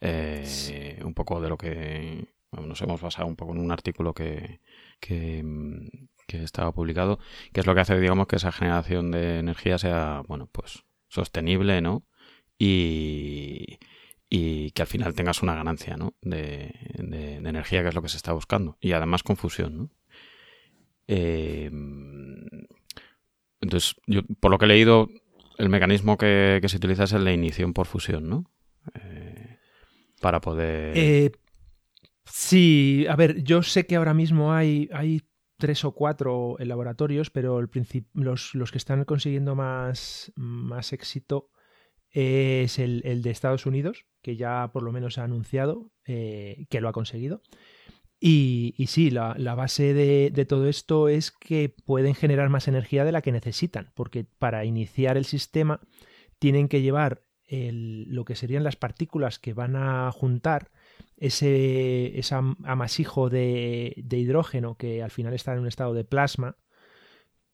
Eh, 0.00 1.00
un 1.02 1.14
poco 1.14 1.40
de 1.40 1.48
lo 1.48 1.56
que 1.56 2.34
nos 2.52 2.80
hemos 2.82 3.00
basado 3.00 3.26
un 3.26 3.36
poco 3.36 3.52
en 3.52 3.58
un 3.58 3.70
artículo 3.72 4.12
que, 4.12 4.60
que, 5.00 5.42
estaba 6.28 6.72
publicado, 6.72 7.18
que 7.52 7.60
es 7.60 7.66
lo 7.66 7.74
que 7.74 7.80
hace, 7.80 7.98
digamos, 7.98 8.26
que 8.26 8.36
esa 8.36 8.52
generación 8.52 9.10
de 9.10 9.38
energía 9.38 9.78
sea, 9.78 10.22
bueno, 10.26 10.48
pues 10.52 10.84
sostenible, 11.08 11.80
¿no? 11.80 12.04
Y, 12.58 13.78
y 14.36 14.70
que 14.72 14.82
al 14.82 14.88
final 14.88 15.14
tengas 15.14 15.42
una 15.42 15.54
ganancia, 15.54 15.96
¿no? 15.96 16.14
De, 16.20 16.72
de, 16.98 17.36
energía, 17.36 17.82
que 17.82 17.88
es 17.88 17.94
lo 17.94 18.02
que 18.02 18.08
se 18.08 18.16
está 18.16 18.32
buscando. 18.32 18.76
Y 18.80 18.92
además 18.92 19.22
con 19.22 19.36
fusión, 19.36 19.76
¿no? 19.76 19.90
Eh, 21.06 21.70
entonces, 23.60 23.94
yo, 24.06 24.22
por 24.40 24.50
lo 24.50 24.58
que 24.58 24.64
he 24.64 24.68
leído, 24.68 25.08
el 25.58 25.68
mecanismo 25.68 26.18
que, 26.18 26.60
se 26.66 26.76
utiliza 26.76 27.04
es 27.04 27.12
el 27.12 27.24
de 27.24 27.34
ignición 27.34 27.72
por 27.72 27.86
fusión, 27.86 28.28
¿no? 28.28 28.50
Eh, 28.94 29.58
para 30.20 30.40
poder... 30.40 30.96
Eh, 30.96 31.32
sí, 32.24 33.06
a 33.08 33.16
ver, 33.16 33.42
yo 33.44 33.62
sé 33.62 33.86
que 33.86 33.96
ahora 33.96 34.14
mismo 34.14 34.52
hay, 34.52 34.88
hay 34.92 35.22
tres 35.58 35.84
o 35.84 35.92
cuatro 35.92 36.56
laboratorios, 36.58 37.30
pero 37.30 37.60
el 37.60 37.70
los, 38.14 38.54
los, 38.54 38.72
que 38.72 38.78
están 38.78 39.04
consiguiendo 39.04 39.54
más, 39.54 40.32
más 40.34 40.92
éxito 40.92 41.50
es 42.14 42.78
el, 42.78 43.02
el, 43.04 43.22
de 43.22 43.30
Estados 43.30 43.66
Unidos, 43.66 44.06
que 44.22 44.36
ya 44.36 44.70
por 44.72 44.82
lo 44.82 44.92
menos 44.92 45.18
ha 45.18 45.24
anunciado 45.24 45.90
eh, 46.06 46.66
que 46.70 46.80
lo 46.80 46.88
ha 46.88 46.92
conseguido. 46.92 47.42
Y, 48.26 48.86
sí, 48.88 49.10
la, 49.10 49.34
base 49.54 49.92
de, 49.92 50.46
todo 50.46 50.66
esto 50.66 51.10
es 51.10 51.30
que 51.30 51.74
pueden 51.84 52.14
generar 52.14 52.48
más 52.48 52.68
energía 52.68 53.04
de 53.04 53.12
la 53.12 53.20
que 53.20 53.32
necesitan, 53.32 53.92
porque 53.94 54.24
para 54.24 54.64
iniciar 54.64 55.18
el 55.18 55.26
sistema 55.26 55.80
tienen 56.38 56.68
que 56.68 56.80
llevar 56.80 57.26
lo 57.50 58.24
que 58.24 58.34
serían 58.34 58.64
las 58.64 58.76
partículas 58.76 59.38
que 59.38 59.52
van 59.52 59.76
a 59.76 60.10
juntar 60.10 60.70
ese, 61.18 62.18
amasijo 62.64 63.28
de, 63.28 63.92
hidrógeno 64.10 64.76
que 64.76 65.02
al 65.02 65.10
final 65.10 65.34
está 65.34 65.52
en 65.52 65.60
un 65.60 65.68
estado 65.68 65.92
de 65.92 66.04
plasma, 66.04 66.56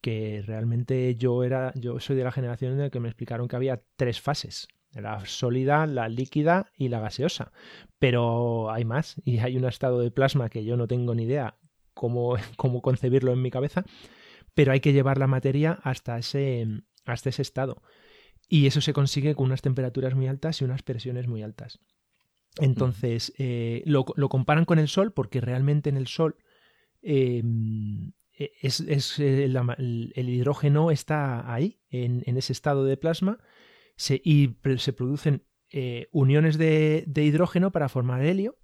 que 0.01 0.43
realmente 0.47 1.15
yo 1.17 1.45
era, 1.45 1.73
yo 1.75 2.01
soy 2.01 2.17
de 2.17 2.25
la 2.25 2.33
generación 2.33 2.73
en 2.73 2.79
la 2.79 2.91
que 2.91 3.01
me 3.01 3.09
explicaron 3.09 3.49
que 3.49 3.57
había 3.57 3.83
tres 3.97 4.21
fases 4.21 4.69
la 4.93 5.25
sólida, 5.27 5.87
la 5.87 6.09
líquida 6.09 6.73
y 6.77 6.89
la 6.89 7.01
gaseosa. 7.01 7.53
Pero 7.99 8.71
hay 8.71 8.85
más 8.85 9.21
y 9.25 9.39
hay 9.39 9.57
un 9.57 9.65
estado 9.65 10.01
de 10.01 10.11
plasma 10.11 10.49
que 10.49 10.65
yo 10.65 10.77
no 10.77 10.89
tengo 10.89 11.15
ni 11.15 11.25
idea 11.25 11.59
cómo, 11.95 12.37
cómo 12.57 12.83
concebirlo 12.83 13.33
en 13.33 13.43
mi 13.43 13.51
cabeza, 13.51 13.85
pero 14.55 14.73
hay 14.73 14.81
que 14.81 14.93
llevar 14.93 15.19
la 15.19 15.27
materia 15.27 15.79
hasta 15.83 16.19
ese, 16.19 16.67
hasta 17.05 17.29
ese 17.29 17.43
estado. 17.43 17.83
Y 18.49 18.67
eso 18.67 18.81
se 18.81 18.93
consigue 18.93 19.35
con 19.35 19.47
unas 19.47 19.63
temperaturas 19.63 20.15
muy 20.15 20.27
altas 20.27 20.61
y 20.61 20.65
unas 20.65 20.83
presiones 20.83 21.29
muy 21.29 21.43
altas. 21.43 21.79
Entonces, 22.59 23.33
eh, 23.39 23.83
lo, 23.87 24.05
comparan 24.05 24.65
con 24.65 24.81
el 24.81 24.89
Sol 24.89 25.13
porque 25.13 25.41
realmente 25.41 25.89
en 25.89 25.97
el 25.97 26.09
Sol 26.09 26.37
em, 27.01 28.11
e, 28.41 28.53
es, 28.63 28.81
eh, 29.21 29.45
el, 29.45 30.29
hidrógeno 30.29 30.91
está 30.91 31.53
ahí, 31.53 31.79
en, 31.91 32.23
en, 32.25 32.39
ese 32.39 32.55
estado 32.55 32.85
de 32.85 32.97
plasma, 32.97 33.39
y 34.25 34.57
se 34.79 34.93
producen 34.95 35.45
eh, 35.73 36.09
uniones 36.11 36.59
de, 36.59 37.05
hidrógeno 37.15 37.71
para 37.71 37.89
formar 37.89 38.25
helio 38.25 38.59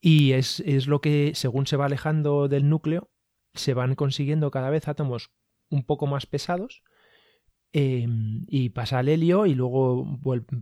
y 0.00 0.32
es, 0.32 0.62
lo 0.86 1.00
que, 1.00 1.32
según 1.34 1.66
se 1.66 1.76
va 1.76 1.86
alejando 1.86 2.48
del 2.48 2.68
núcleo, 2.68 3.10
se 3.52 3.74
van 3.74 3.94
consiguiendo 3.94 4.50
cada 4.50 4.70
vez 4.70 4.86
átomos 4.86 5.32
un 5.70 5.84
poco 5.84 6.06
más 6.06 6.26
pesados 6.26 6.82
em, 7.72 8.44
y 8.48 8.70
pasa 8.70 9.00
al 9.00 9.08
helio 9.08 9.46
y 9.46 9.54
luego 9.54 10.06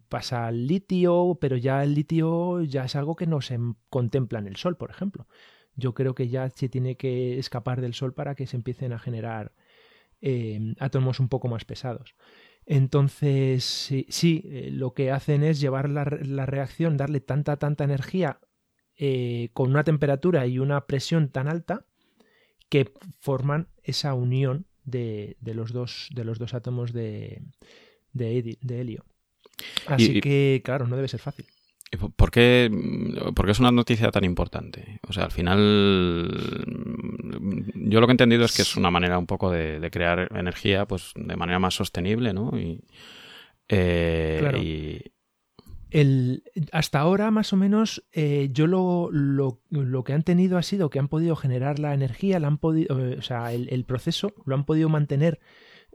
pasa 0.08 0.46
al 0.46 0.66
litio, 0.66 1.38
pero 1.40 1.56
ya 1.56 1.82
el 1.84 1.94
litio 1.94 2.62
ya 2.62 2.84
es 2.84 2.96
algo 2.96 3.14
que 3.14 3.26
no 3.26 3.40
se 3.40 3.58
contempla 3.88 4.38
en 4.38 4.46
el 4.46 4.56
Sol, 4.56 4.76
por 4.76 4.90
ejemplo. 4.90 5.28
Yo 5.76 5.94
creo 5.94 6.14
que 6.14 6.28
ya 6.28 6.50
se 6.50 6.68
tiene 6.68 6.96
que 6.96 7.38
escapar 7.38 7.80
del 7.80 7.94
Sol 7.94 8.14
para 8.14 8.34
que 8.34 8.46
se 8.46 8.56
empiecen 8.56 8.92
a 8.92 8.98
generar 8.98 9.52
em, 10.20 10.74
átomos 10.78 11.20
un 11.20 11.28
poco 11.28 11.48
más 11.48 11.64
pesados. 11.64 12.14
Entonces, 12.66 13.64
sí, 14.08 14.42
eh, 14.44 14.70
lo 14.72 14.94
que 14.94 15.10
hacen 15.10 15.42
es 15.42 15.60
llevar 15.60 15.88
la, 15.88 16.04
reacción, 16.04 16.96
darle 16.96 17.20
tanta, 17.20 17.56
tanta 17.56 17.84
energía 17.84 18.38
eh, 18.96 19.50
con 19.52 19.70
una 19.70 19.84
temperatura 19.84 20.46
y 20.46 20.58
una 20.58 20.86
presión 20.86 21.28
tan 21.28 21.48
alta 21.48 21.86
que 22.68 22.92
forman 23.20 23.68
esa 23.82 24.14
unión 24.14 24.66
de, 24.84 25.36
los, 25.42 25.72
dos, 25.72 26.08
de 26.14 26.24
los 26.24 26.38
dos 26.38 26.54
átomos 26.54 26.92
de, 26.92 27.42
de, 28.12 28.56
helio. 28.68 29.04
Así 29.86 30.20
que, 30.20 30.62
claro, 30.64 30.86
no 30.86 30.96
debe 30.96 31.08
ser 31.08 31.20
fácil. 31.20 31.46
¿Por 31.98 32.30
qué, 32.30 32.70
es 33.48 33.60
una 33.60 33.70
noticia 33.70 34.10
tan 34.10 34.24
importante? 34.24 34.98
O 35.06 35.12
sea, 35.12 35.24
al 35.24 35.30
final, 35.30 36.18
yo 37.74 38.00
lo 38.00 38.06
que 38.06 38.12
he 38.12 38.14
entendido 38.14 38.44
es 38.44 38.56
que 38.56 38.62
es 38.62 38.76
una 38.76 38.90
manera 38.90 39.18
un 39.18 39.26
poco 39.26 39.50
de, 39.50 39.88
crear 39.92 40.28
energía 40.34 40.86
pues 40.86 41.12
de 41.14 41.36
manera 41.36 41.58
más 41.58 41.74
sostenible, 41.74 42.32
¿no? 42.32 42.58
Y, 42.58 42.82
eh, 43.68 44.38
claro. 44.40 44.58
El, 45.90 46.42
hasta 46.72 47.00
ahora, 47.00 47.30
más 47.30 47.52
o 47.52 47.56
menos, 47.58 48.02
eh, 48.12 48.48
yo 48.50 48.66
lo, 48.66 49.10
lo, 49.12 49.60
lo, 49.68 50.04
que 50.04 50.14
han 50.14 50.22
tenido 50.22 50.56
ha 50.56 50.62
sido 50.62 50.88
que 50.88 50.98
han 50.98 51.08
podido 51.08 51.36
generar 51.36 51.78
la 51.78 51.92
energía, 51.92 52.40
la 52.40 52.48
han 52.48 52.56
podido, 52.56 52.96
o 52.96 53.20
sea, 53.20 53.52
el, 53.52 53.68
el 53.68 53.84
proceso 53.84 54.32
lo 54.46 54.54
han 54.54 54.64
podido 54.64 54.88
mantener 54.88 55.40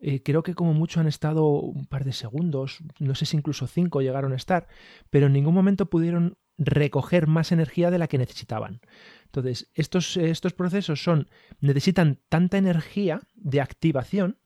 eh, 0.02 0.22
creo 0.24 0.44
que 0.44 0.54
como 0.54 0.74
mucho 0.74 1.00
han 1.00 1.08
estado 1.08 1.48
un 1.48 1.86
par 1.86 2.04
de 2.06 2.14
segundos, 2.14 2.80
no 3.00 3.16
sé 3.16 3.26
si 3.26 3.38
incluso 3.38 3.68
cinco 3.68 4.02
llegaron 4.02 4.34
a 4.34 4.36
estar, 4.36 4.68
pero 5.10 5.28
en 5.28 5.34
ningún 5.34 5.54
momento 5.54 5.90
pudieron 5.90 6.38
recoger 6.58 7.28
más 7.28 7.52
energía 7.52 7.92
de 7.92 7.98
la 7.98 8.08
que 8.08 8.18
necesitaban. 8.18 8.82
Entonces, 9.26 9.70
estos, 9.74 10.18
estos 10.18 10.54
procesos 10.54 11.04
son, 11.04 11.30
necesitan 11.60 12.20
tanta 12.30 12.58
energía 12.58 13.22
de 13.36 13.62
activación 13.62 14.38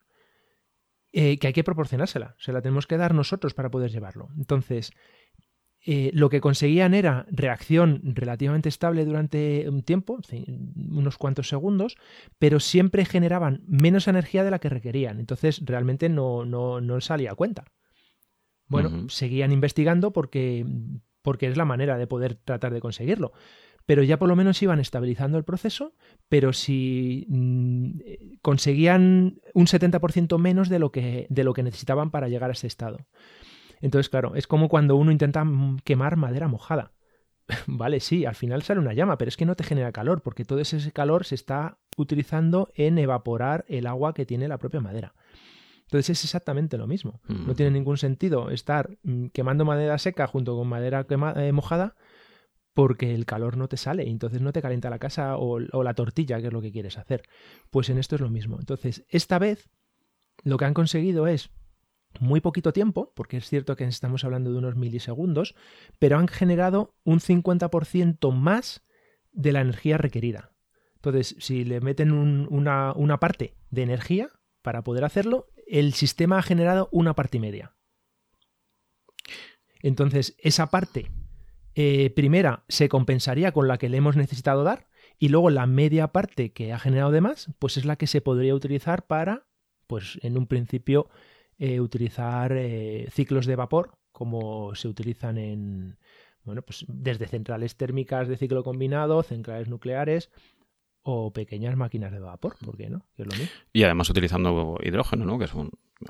eh, 1.13 1.38
que 1.39 1.48
hay 1.48 1.53
que 1.53 1.63
proporcionársela. 1.63 2.36
Se 2.39 2.53
la 2.53 2.62
tenemos 2.62 2.88
que 2.88 2.98
dar 2.98 3.13
nosotros 3.13 3.53
para 3.53 3.70
poder 3.70 3.91
llevarlo. 3.91 4.29
Entonces, 4.38 4.93
eh, 5.84 6.12
lo 6.14 6.30
que 6.30 6.42
conseguían 6.42 6.94
era 6.94 7.26
reacción 7.32 8.02
relativamente 8.04 8.70
estable 8.70 9.04
durante 9.04 9.68
un 9.68 9.82
tiempo, 9.82 10.20
unos 10.76 11.18
cuantos 11.18 11.50
segundos, 11.50 11.98
pero 12.38 12.60
siempre 12.60 13.04
generaban 13.04 13.64
menos 13.66 14.08
energía 14.08 14.44
de 14.44 14.52
la 14.52 14.60
que 14.60 14.70
requerían. 14.70 15.20
Entonces 15.20 15.62
realmente 15.66 16.08
no, 16.08 16.46
no, 16.46 17.02
salía 17.02 17.32
a 17.32 17.36
cuenta. 17.36 17.66
Bueno, 18.68 19.10
seguían 19.10 19.52
investigando 19.52 20.14
porque, 20.14 20.66
porque 21.22 21.48
es 21.48 21.58
la 21.58 21.66
manera 21.66 21.98
de 21.98 22.08
poder 22.08 22.36
tratar 22.36 22.74
de 22.74 22.80
conseguirlo. 22.80 23.34
Pero 23.88 24.04
ya 24.04 24.20
por 24.20 24.30
lo 24.30 24.36
menos 24.36 24.62
iban 24.62 24.80
estabilizando 24.80 25.40
el 25.40 25.44
proceso, 25.44 25.96
pero 26.30 26.54
si 26.54 27.26
mm, 27.28 28.00
conseguían 28.42 29.42
un 29.56 29.66
70% 29.66 30.38
menos 30.38 30.70
de 30.70 30.78
lo, 30.80 30.92
que, 30.92 31.26
de 31.30 31.44
lo 31.44 31.54
que 31.54 31.64
necesitaban 31.64 32.12
para 32.12 32.30
llegar 32.30 32.52
a 32.52 32.54
ese 32.54 32.68
estado. 32.68 33.00
Entonces, 33.82 34.10
claro, 34.10 34.36
es 34.36 34.48
como 34.48 34.70
cuando 34.70 34.96
uno 34.96 35.12
intenta 35.12 35.46
quemar 35.84 36.16
madera 36.16 36.48
mojada. 36.48 36.92
vale, 37.68 38.00
sí, 38.00 38.26
al 38.26 38.36
final 38.36 38.62
sale 38.62 38.80
una 38.80 38.94
llama, 38.94 39.18
pero 39.18 39.30
es 39.30 39.38
que 39.38 39.46
no 39.46 39.56
te 39.56 39.64
genera 39.64 39.92
calor, 39.92 40.22
porque 40.22 40.46
todo 40.46 40.60
ese 40.60 40.92
calor 40.92 41.26
se 41.26 41.36
está 41.36 41.78
utilizando 41.98 42.70
en 42.76 42.98
evaporar 42.98 43.66
el 43.68 43.88
agua 43.88 44.14
que 44.14 44.26
tiene 44.26 44.48
la 44.48 44.58
propia 44.58 44.80
madera. 44.80 45.14
Entonces 45.92 46.12
es 46.12 46.24
exactamente 46.24 46.78
lo 46.78 46.88
mismo. 46.88 47.20
No 47.28 47.54
tiene 47.54 47.72
ningún 47.72 47.98
sentido 47.98 48.50
estar 48.50 48.98
mm, 49.04 49.28
quemando 49.28 49.66
madera 49.66 49.98
seca 49.98 50.26
junto 50.26 50.56
con 50.56 50.70
madera 50.70 51.06
eh, 51.36 51.52
mojada 51.52 51.96
porque 52.74 53.14
el 53.14 53.26
calor 53.26 53.58
no 53.58 53.68
te 53.68 53.76
sale 53.76 54.06
y 54.06 54.10
entonces 54.10 54.42
no 54.42 54.54
te 54.54 54.62
calienta 54.62 54.90
la 54.90 55.00
casa 55.00 55.36
o, 55.36 55.60
o, 55.60 55.84
la 55.84 55.94
tortilla, 55.94 56.40
que 56.40 56.48
es 56.48 56.54
lo 56.54 56.62
que 56.62 56.72
quieres 56.72 56.98
hacer. 56.98 57.24
Pues 57.70 57.90
en 57.90 57.98
esto 57.98 58.16
es 58.16 58.22
lo 58.22 58.30
mismo. 58.30 58.58
Entonces, 58.58 59.04
esta 59.10 59.38
vez 59.38 59.70
lo 60.46 60.58
que 60.58 60.64
han 60.64 60.74
conseguido 60.74 61.28
es 61.28 61.52
muy 62.20 62.41
poquito 62.41 62.74
tiempo, 62.74 63.12
porque 63.15 63.38
es 63.38 63.48
cierto 63.48 63.75
que 63.75 63.86
estamos 63.86 64.24
hablando 64.24 64.51
de 64.51 64.58
unos 64.58 64.75
milisegundos, 64.75 65.56
pero 66.00 66.18
han 66.18 66.27
generado 66.27 66.96
un 67.03 67.20
50% 67.20 68.32
más 68.34 68.84
de 69.32 69.51
la 69.51 69.62
energía 69.62 69.98
requerida. 69.98 70.51
Entonces, 70.96 71.36
si 71.39 71.63
le 71.63 71.82
meten 71.82 72.12
una, 72.12 72.94
una, 72.94 73.20
parte 73.20 73.56
de 73.72 73.82
energía 73.82 74.30
para 74.62 74.84
poder 74.84 75.03
hacerlo, 75.03 75.48
el 75.68 75.94
sistema 75.94 76.38
ha 76.38 76.44
generado 76.44 76.89
una 76.91 77.15
parte 77.15 77.38
y 77.38 77.39
media. 77.39 77.74
Entonces, 79.82 80.36
esa 80.38 80.68
parte 80.68 81.10
eh, 81.74 82.12
primera 82.12 82.65
se 82.68 82.89
compensaría 82.89 83.51
con 83.51 83.68
la 83.68 83.77
que 83.77 83.89
le 83.89 83.98
hemos 83.98 84.15
necesitado 84.15 84.63
dar, 84.63 84.89
y 85.18 85.30
luego 85.30 85.50
la 85.50 85.68
media 85.68 86.10
parte 86.10 86.51
que 86.51 86.74
ha 86.74 86.80
generado 86.80 87.12
de 87.12 87.22
más, 87.22 87.51
pues 87.60 87.77
es 87.77 87.86
la 87.86 87.96
que 87.96 88.08
se 88.08 88.22
podría 88.22 88.56
utilizar 88.56 89.06
para, 89.06 89.48
pues 89.88 90.20
en 90.22 90.38
un 90.38 90.48
principio, 90.48 91.10
eh, 91.63 91.80
utilizar 91.80 92.51
eh, 92.53 93.08
ciclos 93.12 93.46
de 93.46 93.56
vapor 93.56 93.91
como 94.12 94.74
se 94.74 94.88
utilizan 94.88 95.38
en, 95.38 95.98
bueno, 96.44 96.63
pues 96.63 96.86
desde 96.88 97.27
centrales 97.27 97.75
térmicas 97.75 98.27
de 98.27 98.36
ciclo 98.36 98.63
combinado, 98.63 99.22
centrales 99.24 99.70
nucleares 99.70 100.32
o 101.03 101.32
pequeñas 101.32 101.75
máquinas 101.75 102.12
de 102.12 102.20
vapor, 102.20 102.56
¿por 102.65 102.77
qué 102.77 102.89
no? 102.89 103.06
Y 103.74 103.84
además 103.84 104.10
utilizando 104.10 104.77
hidrógeno, 104.84 105.25
¿no? 105.25 105.38
Que 105.38 105.46
es 105.46 105.53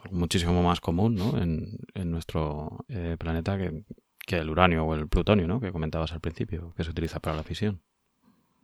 muchísimo 0.09 0.63
más 0.63 0.79
común 0.79 1.15
¿no? 1.15 1.37
en, 1.37 1.77
nuestro 2.09 2.85
eh, 2.87 3.17
planeta 3.19 3.57
que 3.57 3.83
que 4.25 4.37
el 4.37 4.49
uranio 4.49 4.85
o 4.85 4.95
el 4.95 5.09
plutonio, 5.09 5.47
¿no? 5.47 5.59
Que 5.59 5.71
comentabas 5.71 6.13
al 6.13 6.21
principio, 6.21 6.73
que 6.77 6.83
se 6.83 6.91
utiliza 6.91 7.19
para 7.19 7.35
la 7.35 7.43
fisión. 7.43 7.81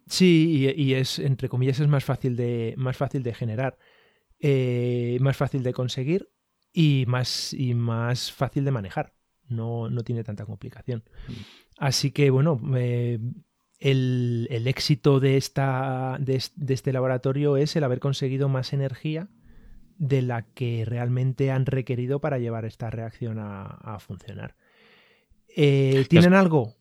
Sí, 0.06 0.74
y, 0.78 0.94
es, 0.94 1.20
entre 1.20 1.50
comillas, 1.50 1.80
es 1.80 1.88
más 1.88 2.06
fácil 2.06 2.38
de, 2.38 2.76
más 2.78 2.96
fácil 2.96 3.24
de 3.24 3.34
generar, 3.34 3.78
eh, 4.40 5.18
más 5.20 5.36
fácil 5.36 5.64
de 5.64 5.74
conseguir 5.74 6.30
y 6.80 7.06
más, 7.08 7.54
y 7.54 7.74
más 7.74 8.32
fácil 8.32 8.64
de 8.64 8.70
manejar. 8.70 9.12
No, 9.50 9.90
no 9.90 10.04
tiene 10.04 10.24
tanta 10.24 10.46
complicación. 10.46 11.04
Mm. 11.28 11.32
Así 11.80 12.12
que, 12.12 12.30
bueno, 12.30 12.62
eh, 12.76 13.18
el, 13.80 14.48
el, 14.52 14.68
éxito 14.68 15.20
de, 15.20 15.38
esta, 15.38 16.18
de, 16.20 16.40
este 16.68 16.94
laboratorio 16.94 17.58
es 17.58 17.76
el 17.76 17.84
haber 17.84 18.00
conseguido 18.00 18.48
más 18.48 18.74
energía 18.74 19.28
de 19.98 20.22
la 20.22 20.44
que 20.44 20.86
realmente 20.86 21.50
han 21.50 21.66
requerido 21.66 22.22
para 22.22 22.38
llevar 22.38 22.64
esta 22.64 22.92
reacción 22.92 23.38
a, 23.40 23.98
funcionar. 24.00 24.56
Eh, 25.56 26.06
¿Tienen 26.10 26.36
algo? 26.36 26.76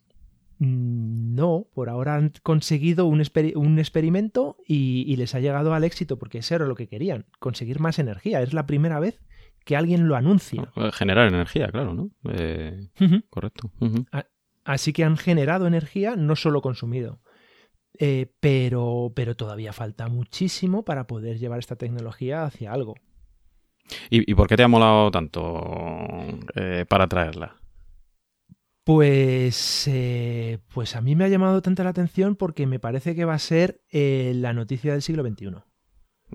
Mm, 0.58 1.34
no, 1.34 1.68
por 1.72 1.88
ahora 1.88 2.16
han 2.16 2.34
conseguido 2.42 3.06
un, 3.06 3.22
un 3.54 3.78
experimento 3.78 4.58
y, 4.68 5.16
les 5.16 5.34
ha 5.34 5.40
llegado 5.40 5.72
al 5.72 5.84
éxito, 5.84 6.18
porque 6.18 6.38
eso 6.38 6.54
era 6.54 6.66
lo 6.66 6.74
que 6.74 6.86
querían, 6.86 7.24
conseguir 7.38 7.80
más 7.80 7.98
energía. 7.98 8.42
Es 8.42 8.52
la 8.52 8.66
primera 8.66 9.00
vez 9.00 9.18
que 9.66 9.76
alguien 9.76 10.06
lo 10.06 10.14
anuncia. 10.14 10.70
Ah, 10.76 10.90
generar 10.92 11.26
energía, 11.26 11.68
claro, 11.68 11.92
¿no? 11.92 12.10
Eh, 12.30 12.88
correcto. 13.28 13.72
Así 14.64 14.92
que 14.92 15.04
han 15.04 15.16
generado 15.16 15.66
energía, 15.66 16.14
no 16.16 16.36
solo 16.36 16.62
consumido. 16.62 17.20
Eh, 17.98 18.32
pero, 18.40 19.12
pero 19.14 19.34
todavía 19.34 19.72
falta 19.72 20.08
muchísimo 20.08 20.84
para 20.84 21.08
poder 21.08 21.38
llevar 21.38 21.58
esta 21.58 21.76
tecnología 21.76 22.44
hacia 22.44 22.72
algo. 22.72 22.94
¿Y, 24.08 24.34
por 24.34 24.48
qué 24.48 24.56
te 24.56 24.62
ha 24.62 24.68
molado 24.68 25.10
tanto 25.10 25.60
eh, 26.54 26.84
para 26.88 27.08
traerla? 27.08 27.56
Pues, 28.84 29.88
eh, 29.88 30.58
pues 30.72 30.94
a 30.94 31.00
mí 31.00 31.16
me 31.16 31.24
ha 31.24 31.28
llamado 31.28 31.60
tanta 31.60 31.82
la 31.82 31.90
atención 31.90 32.36
porque 32.36 32.66
me 32.66 32.78
parece 32.78 33.16
que 33.16 33.24
va 33.24 33.34
a 33.34 33.38
ser 33.40 33.80
la 33.90 34.52
noticia 34.52 34.92
del 34.92 35.02
siglo 35.02 35.24
XXI. 35.24 35.65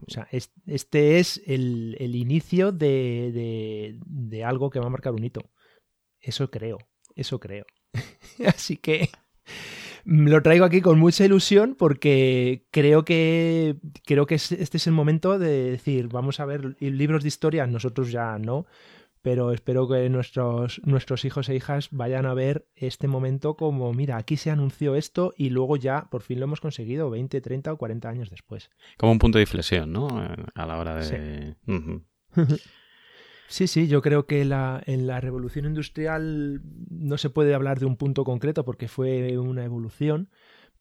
O 0.07 0.09
sea, 0.09 0.27
este 0.31 1.19
es 1.19 1.41
el, 1.45 2.15
inicio 2.15 2.71
de, 2.71 3.97
de, 4.05 4.43
algo 4.43 4.69
que 4.69 4.79
va 4.79 4.87
a 4.87 4.89
marcar 4.89 5.13
un 5.13 5.23
hito. 5.23 5.51
Eso 6.19 6.49
creo, 6.49 6.77
eso 7.15 7.39
creo. 7.39 7.65
Así 8.45 8.77
que 8.77 9.09
lo 10.05 10.41
traigo 10.41 10.65
aquí 10.65 10.81
con 10.81 10.97
mucha 10.97 11.25
ilusión 11.25 11.75
porque 11.75 12.65
creo 12.71 13.05
que 13.05 13.77
creo 14.05 14.25
que 14.25 14.35
este 14.35 14.77
es 14.77 14.87
el 14.87 14.93
momento 14.93 15.37
de 15.37 15.71
decir, 15.71 16.07
vamos 16.07 16.39
a 16.39 16.45
ver 16.45 16.75
libros 16.79 17.23
de 17.23 17.27
historia, 17.27 17.67
nosotros 17.67 18.11
ya 18.11 18.37
no, 18.39 18.65
pero 19.21 19.51
espero 19.51 19.87
que 19.87 20.09
nuestros, 20.09 20.81
nuestros 20.83 21.25
hijos 21.25 21.49
e 21.49 21.55
hijas 21.55 21.89
vayan 21.91 22.25
a 22.25 22.33
ver 22.33 22.67
este 22.75 23.07
momento 23.07 23.55
como, 23.55 23.93
mira, 23.93 24.17
aquí 24.17 24.37
se 24.37 24.51
anunció 24.51 24.95
esto 24.95 25.33
y 25.37 25.49
luego 25.49 25.77
ya 25.77 26.07
por 26.09 26.21
fin 26.21 26.39
lo 26.39 26.45
hemos 26.45 26.61
conseguido 26.61 27.09
20, 27.09 27.39
30 27.41 27.73
o 27.73 27.77
40 27.77 28.09
años 28.09 28.29
después. 28.29 28.69
Como 28.97 29.11
un 29.11 29.19
punto 29.19 29.37
de 29.37 29.43
inflexión, 29.43 29.91
¿no? 29.91 30.07
A 30.55 30.65
la 30.65 30.77
hora 30.77 30.95
de... 30.95 31.55
Sí. 33.47 33.67
Sí, 33.67 33.87
yo 33.89 34.01
creo 34.01 34.25
que 34.27 34.45
la, 34.45 34.81
en 34.85 35.07
la 35.07 35.19
revolución 35.19 35.65
industrial 35.65 36.61
no 36.89 37.17
se 37.17 37.29
puede 37.29 37.53
hablar 37.53 37.81
de 37.81 37.85
un 37.85 37.97
punto 37.97 38.23
concreto 38.23 38.63
porque 38.63 38.87
fue 38.87 39.37
una 39.37 39.65
evolución, 39.65 40.29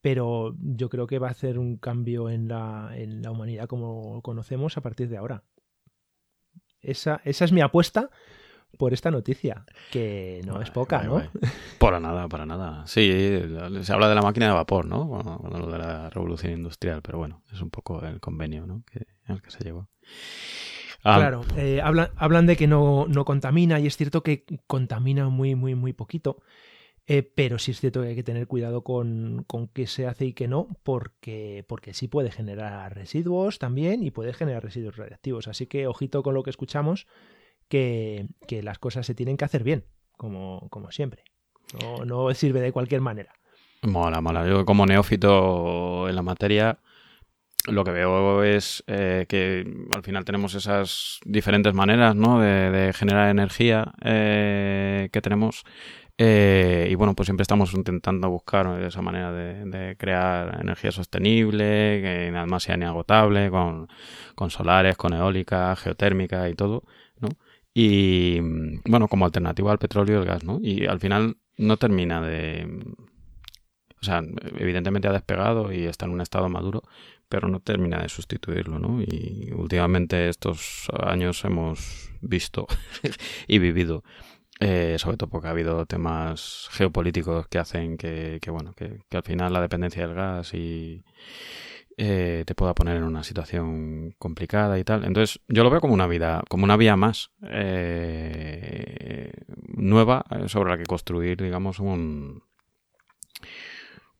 pero 0.00 0.56
yo 0.61 0.88
creo 0.88 1.09
que 1.09 1.18
va 1.18 1.26
a 1.26 1.32
hacer 1.32 1.59
un 1.59 1.78
cambio 1.78 2.30
en 2.30 2.47
la, 2.47 2.92
en 2.94 3.23
la 3.23 3.32
humanidad 3.32 3.66
como 3.66 4.23
conocemos 4.23 4.76
a 4.76 4.82
partir 4.82 5.09
de 5.09 5.16
ahora. 5.16 5.42
Esa, 6.82 7.20
esa 7.25 7.44
es 7.44 7.52
mi 7.52 7.60
apuesta 7.60 8.10
por 8.78 8.92
esta 8.92 9.10
noticia, 9.10 9.64
que 9.90 10.40
no 10.46 10.62
es 10.62 10.70
poca, 10.70 11.02
¿no? 11.02 11.22
Para 11.78 12.00
nada, 12.00 12.28
para 12.28 12.46
nada. 12.46 12.87
Sí, 12.87 13.10
se 13.82 13.92
habla 13.92 14.08
de 14.08 14.14
la 14.14 14.22
máquina 14.22 14.46
de 14.46 14.52
vapor, 14.52 14.87
¿no? 14.87 15.40
Lo 15.50 15.70
de 15.70 15.78
la 15.78 16.08
revolución 16.10 16.52
industrial, 16.52 17.02
pero 17.02 17.18
bueno, 17.18 17.42
es 17.52 17.60
un 17.60 17.70
poco 17.70 18.02
el 18.04 18.20
convenio, 18.20 18.66
¿no? 18.66 18.82
Que, 18.90 19.06
al 19.26 19.42
que 19.42 19.50
se 19.50 19.64
llegó. 19.64 19.88
Ah, 21.02 21.16
claro, 21.16 21.42
eh, 21.56 21.80
hablan, 21.82 22.10
hablan 22.16 22.47
de 22.47 22.56
que 22.56 22.66
no, 22.66 23.06
no 23.08 23.25
contamina 23.25 23.80
y 23.80 23.86
es 23.86 23.97
cierto 23.97 24.23
que 24.23 24.45
contamina 24.66 25.28
muy, 25.28 25.54
muy, 25.54 25.75
muy 25.75 25.93
poquito. 25.93 26.43
Eh, 27.12 27.25
pero 27.25 27.58
sí 27.58 27.73
es 27.73 27.80
cierto 27.80 28.02
que 28.02 28.08
hay 28.10 28.14
que 28.14 28.23
tener 28.23 28.46
cuidado 28.46 28.84
con, 28.84 29.42
con 29.49 29.66
qué 29.66 29.88
se 29.88 30.06
hace 30.06 30.26
y 30.26 30.32
qué 30.32 30.46
no, 30.46 30.68
porque, 30.84 31.64
porque 31.66 31.92
sí 31.92 32.06
puede 32.06 32.30
generar 32.30 32.94
residuos 32.94 33.58
también 33.58 34.04
y 34.04 34.12
puede 34.12 34.32
generar 34.32 34.62
residuos 34.62 34.96
radiactivos. 34.96 35.49
Así 35.49 35.66
que 35.66 35.88
ojito 35.88 36.23
con 36.23 36.34
lo 36.34 36.44
que 36.44 36.50
escuchamos, 36.50 37.08
que, 37.66 38.28
que 38.46 38.62
las 38.62 38.78
cosas 38.78 39.06
se 39.06 39.16
tienen 39.16 39.36
que 39.36 39.44
hacer 39.44 39.64
bien, 39.64 39.86
como, 40.16 40.68
como 40.70 40.92
siempre. 40.92 41.25
No, 41.82 42.04
no 42.04 42.32
sirve 42.32 42.60
de 42.60 42.70
cualquier 42.70 43.00
manera. 43.00 43.34
Mola, 43.82 44.20
mola. 44.20 44.46
Yo 44.46 44.64
como 44.64 44.86
neófito 44.86 46.08
en 46.08 46.14
la 46.14 46.23
materia, 46.23 46.78
lo 47.66 47.84
que 47.84 47.90
veo 47.90 48.42
es 48.42 48.82
eh, 48.86 49.26
que 49.28 49.66
al 49.94 50.02
final 50.02 50.25
tenemos 50.25 50.54
esas 50.54 51.20
diferentes 51.25 51.75
maneras 51.75 52.14
¿no? 52.14 52.40
de, 52.40 52.92
generar 52.94 53.30
energía 53.30 53.92
eh, 54.02 55.08
que 55.12 55.20
tenemos 55.20 55.64
eh, 56.23 56.87
y 56.91 56.95
bueno, 56.97 57.15
pues 57.15 57.28
siempre 57.28 57.43
estamos 57.43 57.73
intentando 57.73 58.28
buscar 58.28 58.83
esa 58.83 59.00
manera 59.00 59.33
de, 59.33 59.97
crear 59.97 60.61
energía 60.61 60.93
sostenible, 60.93 61.65
que 62.02 62.30
además 62.37 62.65
sea 62.65 62.75
inagotable, 62.75 63.49
con, 63.49 63.89
con 64.35 64.50
solares, 64.50 64.99
con 64.99 65.15
eólica, 65.15 65.75
geotérmica 65.76 66.47
y 66.50 66.54
todo, 66.54 66.85
¿no? 67.21 67.30
Y 67.73 68.39
bueno, 68.85 69.09
como 69.09 69.25
alternativa 69.25 69.73
al 69.73 69.78
petróleo 69.78 70.19
y 70.19 70.21
el 70.21 70.26
gas, 70.26 70.45
¿no? 70.45 70.59
Y 70.63 70.85
al 70.85 71.00
final 71.00 71.39
no 71.56 71.78
termina 71.78 72.21
de... 72.21 72.69
O 74.02 74.04
sea, 74.04 74.23
evidentemente 74.59 75.09
ha 75.09 75.13
despegado 75.13 75.73
y 75.73 75.87
está 75.87 76.04
en 76.04 76.13
un 76.13 76.21
estado 76.21 76.50
maduro, 76.50 76.83
pero 77.30 77.49
no 77.49 77.61
termina 77.61 78.02
de 78.02 78.11
sustituirlo, 78.11 78.78
¿no? 78.78 79.00
Y 79.00 79.52
últimamente 79.56 80.28
estos 80.28 80.91
años 81.02 81.43
hemos 81.47 82.11
visto 82.21 82.67
y 83.49 83.59
vivido 83.59 84.04
eh, 84.62 84.96
sobre 84.99 85.16
todo 85.16 85.30
porque 85.30 85.49
ha 85.49 85.52
habido 85.52 85.86
temas 85.86 86.68
geopolíticos 86.73 87.49
que 87.49 87.58
hacen 87.58 87.96
que, 87.96 88.38
bueno, 88.49 88.75
que, 88.75 89.00
al 89.10 89.23
final 89.23 89.54
la 89.54 89.62
dependencia 89.62 90.06
del 90.06 90.14
gas 90.14 90.52
y 90.52 91.02
eh, 91.96 92.44
te 92.46 92.54
pueda 92.54 92.75
poner 92.75 92.99
en 92.99 93.04
una 93.04 93.25
situación 93.25 94.14
complicada 94.18 94.78
y 94.78 94.84
tal. 94.84 95.04
Entonces, 95.04 95.40
yo 95.49 95.64
lo 95.64 95.70
veo 95.70 95.80
como 95.80 95.94
una 95.94 96.06
vida, 96.06 96.42
como 96.50 96.64
una 96.64 96.76
vía 96.76 96.94
más 96.94 97.30
eh, 97.42 99.32
nueva 99.68 100.26
sobre 100.46 100.70
la 100.70 100.76
que 100.76 100.84
construir, 100.84 101.42
digamos, 101.42 101.78
un 101.78 102.42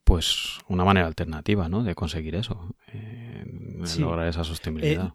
pues 0.03 0.57
una 0.67 0.83
manera 0.83 1.05
alternativa, 1.05 1.69
¿no? 1.69 1.83
De 1.83 1.93
conseguir 1.93 2.35
eso, 2.35 2.75
lograr 3.99 4.27
esa 4.27 4.43
sostenibilidad. 4.43 5.13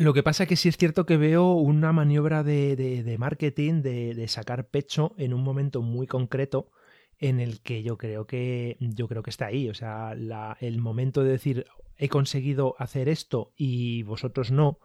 Lo 0.00 0.14
que 0.14 0.22
pasa 0.22 0.44
es 0.44 0.48
que 0.48 0.56
sí 0.56 0.70
es 0.70 0.78
cierto 0.78 1.04
que 1.04 1.18
veo 1.18 1.52
una 1.52 1.92
maniobra 1.92 2.42
de, 2.42 3.16
marketing, 3.18 3.82
de, 3.82 4.28
sacar 4.28 4.66
pecho 4.68 5.12
en 5.18 5.34
un 5.34 5.42
momento 5.42 5.82
muy 5.82 6.06
concreto 6.06 6.70
en 7.18 7.38
el 7.38 7.60
que 7.60 7.82
yo 7.82 7.98
creo 7.98 8.26
que 8.26 8.78
yo 8.80 9.08
creo 9.08 9.22
que 9.22 9.28
está 9.28 9.48
ahí. 9.48 9.68
O 9.68 9.74
sea, 9.74 10.16
el 10.58 10.78
momento 10.78 11.22
de 11.22 11.32
decir 11.32 11.66
he 11.98 12.08
conseguido 12.08 12.76
hacer 12.78 13.10
esto 13.10 13.52
y 13.58 14.02
vosotros 14.04 14.50
no, 14.50 14.78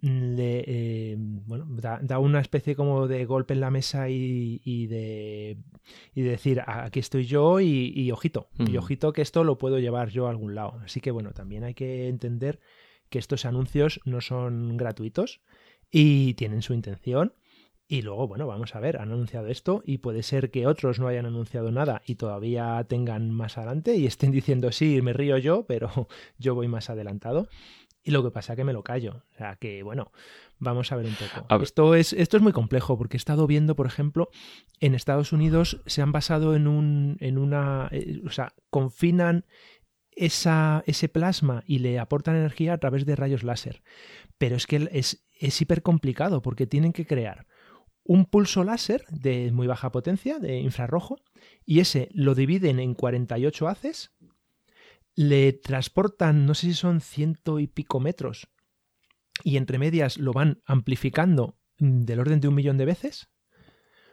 le, 0.00 0.62
eh, 0.64 1.16
bueno, 1.18 1.66
da, 2.00 2.18
una 2.20 2.40
especie 2.40 2.76
como 2.76 3.08
de 3.08 3.24
golpe 3.24 3.54
en 3.54 3.60
la 3.60 3.72
mesa 3.72 4.10
y, 4.10 4.86
de, 4.86 5.56
y 6.14 6.22
decir 6.22 6.62
aquí 6.64 7.00
estoy 7.00 7.24
yo 7.24 7.58
y, 7.58 8.12
ojito, 8.12 8.46
y 8.60 8.76
ojito 8.76 9.12
que 9.12 9.22
esto 9.22 9.42
lo 9.42 9.58
puedo 9.58 9.80
llevar 9.80 10.10
yo 10.10 10.28
a 10.28 10.30
algún 10.30 10.54
lado. 10.54 10.78
Así 10.84 11.00
que 11.00 11.10
bueno, 11.10 11.32
también 11.32 11.64
hay 11.64 11.74
que 11.74 12.06
entender 12.06 12.60
que 13.12 13.18
estos 13.18 13.44
anuncios 13.44 14.00
no 14.06 14.22
son 14.22 14.78
gratuitos 14.78 15.42
y 15.90 16.32
tienen 16.34 16.62
su 16.62 16.72
intención. 16.72 17.34
Y 17.86 18.00
luego, 18.00 18.26
bueno, 18.26 18.46
vamos 18.46 18.74
a 18.74 18.80
ver, 18.80 18.96
han 18.96 19.12
anunciado 19.12 19.48
esto 19.48 19.82
y 19.84 19.98
puede 19.98 20.22
ser 20.22 20.50
que 20.50 20.66
otros 20.66 20.98
no 20.98 21.08
hayan 21.08 21.26
anunciado 21.26 21.70
nada 21.70 22.00
y 22.06 22.14
todavía 22.14 22.82
tengan 22.88 23.30
más 23.30 23.58
adelante 23.58 23.96
y 23.96 24.06
estén 24.06 24.32
diciendo, 24.32 24.72
sí, 24.72 25.02
me 25.02 25.12
río 25.12 25.36
yo, 25.36 25.66
pero 25.66 26.08
yo 26.38 26.54
voy 26.54 26.68
más 26.68 26.88
adelantado. 26.88 27.48
Y 28.02 28.10
lo 28.10 28.24
que 28.24 28.30
pasa 28.30 28.54
es 28.54 28.56
que 28.56 28.64
me 28.64 28.72
lo 28.72 28.82
callo. 28.82 29.22
O 29.34 29.36
sea 29.36 29.56
que, 29.56 29.82
bueno, 29.82 30.10
vamos 30.58 30.90
a 30.90 30.96
ver 30.96 31.06
un 31.06 31.14
poco. 31.14 31.62
Esto, 31.62 31.94
es, 31.94 32.14
esto 32.14 32.38
es 32.38 32.42
muy 32.42 32.52
complejo 32.52 32.96
porque 32.96 33.16
he 33.16 33.18
estado 33.18 33.46
viendo, 33.46 33.76
por 33.76 33.86
ejemplo, 33.86 34.30
en 34.80 34.94
Estados 34.94 35.32
Unidos 35.32 35.82
se 35.86 36.00
han 36.00 36.12
basado 36.12 36.56
en, 36.56 36.66
un, 36.66 37.18
en 37.20 37.36
una... 37.36 37.88
Eh, 37.92 38.22
o 38.26 38.30
sea, 38.30 38.54
confinan 38.70 39.44
ese 40.16 41.08
plasma 41.08 41.62
y 41.66 41.78
le 41.78 41.98
aportan 41.98 42.36
energía 42.36 42.74
a 42.74 42.78
través 42.78 43.06
de 43.06 43.16
rayos 43.16 43.42
láser. 43.42 43.82
Pero 44.38 44.56
es 44.56 44.66
que 44.66 44.88
es, 44.92 45.24
es 45.38 45.60
hiper 45.60 45.82
complicado 45.82 46.42
porque 46.42 46.66
tienen 46.66 46.92
que 46.92 47.06
crear 47.06 47.46
un 48.04 48.26
pulso 48.26 48.64
láser 48.64 49.04
de 49.08 49.52
muy 49.52 49.66
baja 49.66 49.92
potencia, 49.92 50.38
de 50.38 50.58
infrarrojo, 50.58 51.20
y 51.64 51.80
ese 51.80 52.08
lo 52.12 52.34
dividen 52.34 52.80
en 52.80 52.94
48 52.94 53.68
haces, 53.68 54.12
le 55.14 55.52
transportan, 55.52 56.46
no 56.46 56.54
sé 56.54 56.68
si 56.68 56.74
son 56.74 57.00
ciento 57.00 57.60
y 57.60 57.66
pico 57.66 58.00
metros, 58.00 58.48
y 59.44 59.56
entre 59.56 59.78
medias 59.78 60.18
lo 60.18 60.32
van 60.32 60.62
amplificando 60.66 61.58
del 61.78 62.20
orden 62.20 62.40
de 62.40 62.48
un 62.48 62.54
millón 62.54 62.78
de 62.78 62.86
veces, 62.86 63.28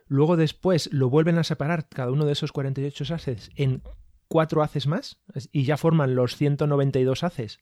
luego 0.05 0.37
después 0.37 0.91
lo 0.91 1.09
vuelven 1.09 1.37
a 1.37 1.43
separar 1.43 1.87
cada 1.89 2.11
uno 2.11 2.25
de 2.25 2.33
esos 2.33 2.51
48 2.51 3.13
haces 3.13 3.49
en 3.55 3.81
cuatro 4.29 4.63
haces 4.63 4.87
más 4.87 5.19
y 5.51 5.63
ya 5.63 5.75
forman 5.75 6.15
los 6.15 6.37
192 6.37 7.23
haces 7.23 7.59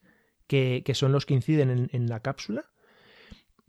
que, 0.48 0.84
son 0.94 1.12
los 1.12 1.26
que 1.26 1.34
inciden 1.34 1.90
en, 1.92 2.10
la 2.10 2.22
cápsula, 2.22 2.66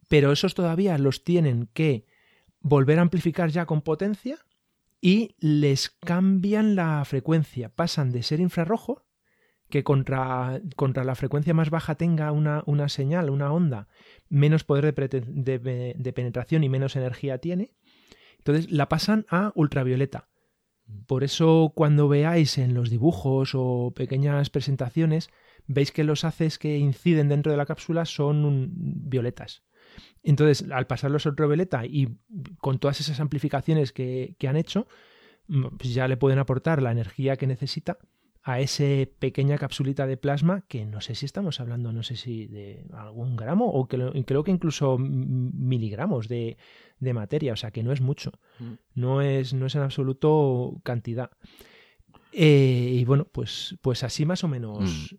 pero 0.08 0.32
esos 0.32 0.54
todavía 0.54 0.96
los 0.98 1.24
tienen 1.24 1.68
que 1.72 2.06
volver 2.60 2.98
a 2.98 3.02
amplificar 3.02 3.50
ya 3.50 3.66
con 3.66 3.82
potencia 3.82 4.38
y 5.00 5.36
les 5.38 5.90
cambian 5.90 6.74
la 6.74 7.04
frecuencia, 7.04 7.68
pasan 7.68 8.12
de 8.12 8.22
ser 8.22 8.40
infrarrojo 8.40 9.04
que 9.68 9.84
contra, 9.84 10.60
contra 10.76 11.04
la 11.04 11.14
frecuencia 11.14 11.52
más 11.52 11.70
baja 11.70 11.96
tenga 11.96 12.32
una, 12.32 12.62
una 12.66 12.88
señal, 12.88 13.28
una 13.28 13.52
onda, 13.52 13.88
menos 14.28 14.64
poder 14.64 14.94
de, 14.94 15.94
de, 15.94 16.12
penetración 16.12 16.64
y 16.64 16.68
menos 16.68 16.96
energía 16.96 17.38
tiene. 17.38 17.72
Entonces 18.38 18.70
la 18.70 18.88
pasan 18.88 19.26
a 19.28 19.52
ultravioleta. 19.54 20.28
Por 21.06 21.24
eso 21.24 21.72
cuando 21.74 22.08
veáis 22.08 22.58
en 22.58 22.74
los 22.74 22.90
dibujos 22.90 23.52
o 23.54 23.92
pequeñas 23.94 24.50
presentaciones, 24.50 25.30
veis 25.66 25.92
que 25.92 26.04
los 26.04 26.24
haces 26.24 26.58
que 26.58 26.78
inciden 26.78 27.28
dentro 27.28 27.52
de 27.52 27.58
la 27.58 27.66
cápsula 27.66 28.04
son 28.04 28.70
violetas. 28.74 29.62
Entonces, 30.22 30.70
al 30.70 30.86
pasarlos 30.86 31.26
a 31.26 31.30
ultravioleta 31.30 31.86
y 31.86 32.18
con 32.58 32.78
todas 32.78 33.00
esas 33.00 33.20
amplificaciones 33.20 33.92
que, 33.92 34.34
que 34.38 34.48
han 34.48 34.56
hecho, 34.56 34.86
pues 35.78 35.94
ya 35.94 36.08
le 36.08 36.16
pueden 36.16 36.38
aportar 36.38 36.82
la 36.82 36.92
energía 36.92 37.36
que 37.36 37.46
necesita 37.46 37.98
a 38.48 38.60
esa 38.60 38.84
pequeña 39.18 39.58
capsulita 39.58 40.06
de 40.06 40.16
plasma 40.16 40.64
que 40.68 40.86
no 40.86 41.02
sé 41.02 41.14
si 41.14 41.26
estamos 41.26 41.60
hablando, 41.60 41.92
no 41.92 42.02
sé 42.02 42.16
si 42.16 42.46
de 42.46 42.82
algún 42.94 43.36
gramo 43.36 43.66
o 43.66 43.86
que 43.88 44.24
creo 44.24 44.42
que 44.42 44.50
incluso 44.50 44.96
miligramos 44.96 46.28
de, 46.28 46.56
de 46.98 47.12
materia, 47.12 47.52
o 47.52 47.56
sea 47.56 47.72
que 47.72 47.82
no 47.82 47.92
es 47.92 48.00
mucho, 48.00 48.32
mm. 48.58 48.72
no 48.94 49.20
es, 49.20 49.52
no 49.52 49.66
es 49.66 49.74
en 49.74 49.82
absoluto 49.82 50.80
cantidad. 50.82 51.30
Eh, 52.32 52.94
y 52.94 53.04
bueno, 53.04 53.26
pues, 53.30 53.76
pues 53.82 54.02
así 54.02 54.24
más 54.24 54.42
o 54.44 54.48
menos. 54.48 55.12
Mm. 55.12 55.16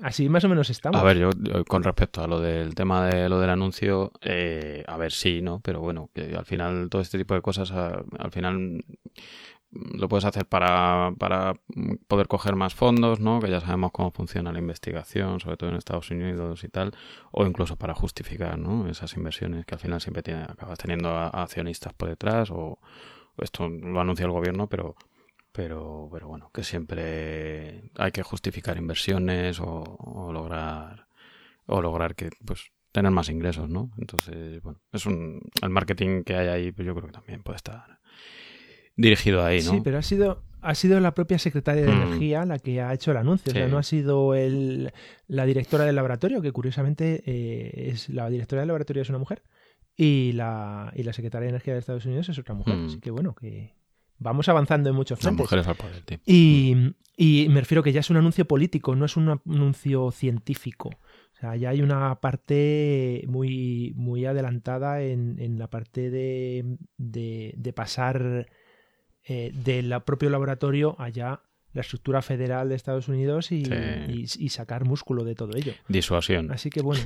Así 0.00 0.28
más 0.30 0.42
o 0.44 0.48
menos 0.48 0.70
estamos. 0.70 0.98
A 0.98 1.04
ver, 1.04 1.18
yo 1.18 1.30
con 1.68 1.82
respecto 1.82 2.22
a 2.22 2.26
lo 2.26 2.40
del 2.40 2.74
tema 2.74 3.06
de 3.06 3.28
lo 3.28 3.38
del 3.38 3.50
anuncio, 3.50 4.12
eh, 4.22 4.82
a 4.88 4.96
ver, 4.96 5.12
sí, 5.12 5.42
¿no? 5.42 5.60
Pero 5.60 5.80
bueno, 5.80 6.10
que 6.14 6.34
al 6.34 6.46
final 6.46 6.88
todo 6.88 7.02
este 7.02 7.18
tipo 7.18 7.34
de 7.34 7.42
cosas, 7.42 7.70
al 7.70 8.30
final 8.32 8.82
lo 9.72 10.08
puedes 10.08 10.24
hacer 10.24 10.46
para, 10.46 11.12
para 11.18 11.54
poder 12.06 12.28
coger 12.28 12.56
más 12.56 12.74
fondos, 12.74 13.20
¿no? 13.20 13.40
Que 13.40 13.50
ya 13.50 13.60
sabemos 13.60 13.90
cómo 13.92 14.10
funciona 14.10 14.52
la 14.52 14.58
investigación, 14.58 15.40
sobre 15.40 15.56
todo 15.56 15.70
en 15.70 15.76
Estados 15.76 16.10
Unidos 16.10 16.62
y 16.64 16.68
tal, 16.68 16.94
o 17.30 17.46
incluso 17.46 17.76
para 17.76 17.94
justificar, 17.94 18.58
¿no? 18.58 18.88
Esas 18.88 19.16
inversiones 19.16 19.64
que 19.64 19.74
al 19.74 19.80
final 19.80 20.00
siempre 20.00 20.22
tiene, 20.22 20.42
acabas 20.42 20.78
teniendo 20.78 21.16
accionistas 21.16 21.94
por 21.94 22.08
detrás, 22.08 22.50
o 22.50 22.78
esto 23.38 23.68
lo 23.68 24.00
anuncia 24.00 24.26
el 24.26 24.32
gobierno, 24.32 24.68
pero 24.68 24.94
pero, 25.52 26.08
pero 26.10 26.28
bueno, 26.28 26.50
que 26.52 26.64
siempre 26.64 27.90
hay 27.96 28.10
que 28.10 28.22
justificar 28.22 28.78
inversiones 28.78 29.60
o, 29.60 30.30
lograr 30.32 31.08
o 31.66 31.82
lograr 31.82 32.14
que 32.14 32.30
pues 32.44 32.72
tener 32.90 33.10
más 33.10 33.28
ingresos, 33.28 33.68
¿no? 33.68 33.90
Entonces, 33.98 34.62
bueno, 34.62 34.80
es 34.92 35.06
un 35.06 35.40
el 35.62 35.70
marketing 35.70 36.24
que 36.24 36.36
hay 36.36 36.48
ahí, 36.48 36.72
pues 36.72 36.86
yo 36.86 36.94
creo 36.94 37.06
que 37.06 37.12
también 37.12 37.42
puede 37.42 37.56
estar 37.56 38.00
dirigido 38.96 39.44
ahí, 39.44 39.62
¿no? 39.62 39.72
Sí, 39.72 39.80
pero 39.82 39.98
ha 39.98 40.02
sido, 40.02 40.42
ha 40.60 40.74
sido 40.74 41.00
la 41.00 41.14
propia 41.14 41.38
secretaria 41.38 41.82
de 41.82 41.92
mm. 41.92 42.02
Energía 42.02 42.44
la 42.44 42.58
que 42.58 42.80
ha 42.80 42.92
hecho 42.92 43.10
el 43.10 43.16
anuncio. 43.16 43.52
O 43.52 43.54
sea, 43.54 43.68
no 43.68 43.78
ha 43.78 43.82
sido 43.82 44.34
el, 44.34 44.92
la 45.26 45.44
directora 45.46 45.84
del 45.84 45.96
laboratorio, 45.96 46.42
que 46.42 46.52
curiosamente 46.52 47.22
eh, 47.26 47.90
es 47.92 48.08
la 48.08 48.28
directora 48.30 48.62
del 48.62 48.68
laboratorio 48.68 49.02
es 49.02 49.08
una 49.08 49.18
mujer, 49.18 49.42
y 49.96 50.32
la, 50.32 50.92
y 50.96 51.02
la 51.02 51.12
secretaria 51.12 51.44
de 51.44 51.50
Energía 51.50 51.74
de 51.74 51.80
Estados 51.80 52.06
Unidos 52.06 52.28
es 52.28 52.38
otra 52.38 52.54
mujer. 52.54 52.76
Mm. 52.76 52.86
Así 52.86 53.00
que 53.00 53.10
bueno, 53.10 53.34
que 53.34 53.74
vamos 54.18 54.48
avanzando 54.48 54.88
en 54.88 54.96
muchos 54.96 55.18
frentes. 55.18 55.40
mujeres 55.40 55.66
al 55.66 55.74
poder, 55.74 56.00
tío. 56.02 56.18
Y, 56.24 56.94
y 57.16 57.48
me 57.48 57.60
refiero 57.60 57.82
que 57.82 57.92
ya 57.92 58.00
es 58.00 58.10
un 58.10 58.16
anuncio 58.16 58.46
político, 58.46 58.94
no 58.94 59.04
es 59.04 59.16
un 59.16 59.40
anuncio 59.44 60.10
científico. 60.10 60.90
O 61.34 61.40
sea, 61.42 61.56
ya 61.56 61.70
hay 61.70 61.82
una 61.82 62.20
parte 62.20 63.24
muy, 63.26 63.92
muy 63.96 64.26
adelantada 64.26 65.02
en, 65.02 65.40
en 65.40 65.58
la 65.58 65.68
parte 65.68 66.08
de, 66.08 66.76
de, 66.98 67.54
de 67.56 67.72
pasar 67.72 68.46
eh, 69.24 69.52
del 69.54 69.94
propio 70.04 70.30
laboratorio 70.30 70.96
allá 70.98 71.42
la 71.72 71.80
estructura 71.80 72.22
federal 72.22 72.68
de 72.68 72.74
Estados 72.74 73.08
Unidos 73.08 73.50
y, 73.52 73.62
y, 74.12 74.48
sacar 74.50 74.84
músculo 74.84 75.24
de 75.24 75.34
todo 75.34 75.56
ello. 75.56 75.72
Disuasión. 75.88 76.50
Así 76.50 76.68
que 76.68 76.82
bueno, 76.82 77.02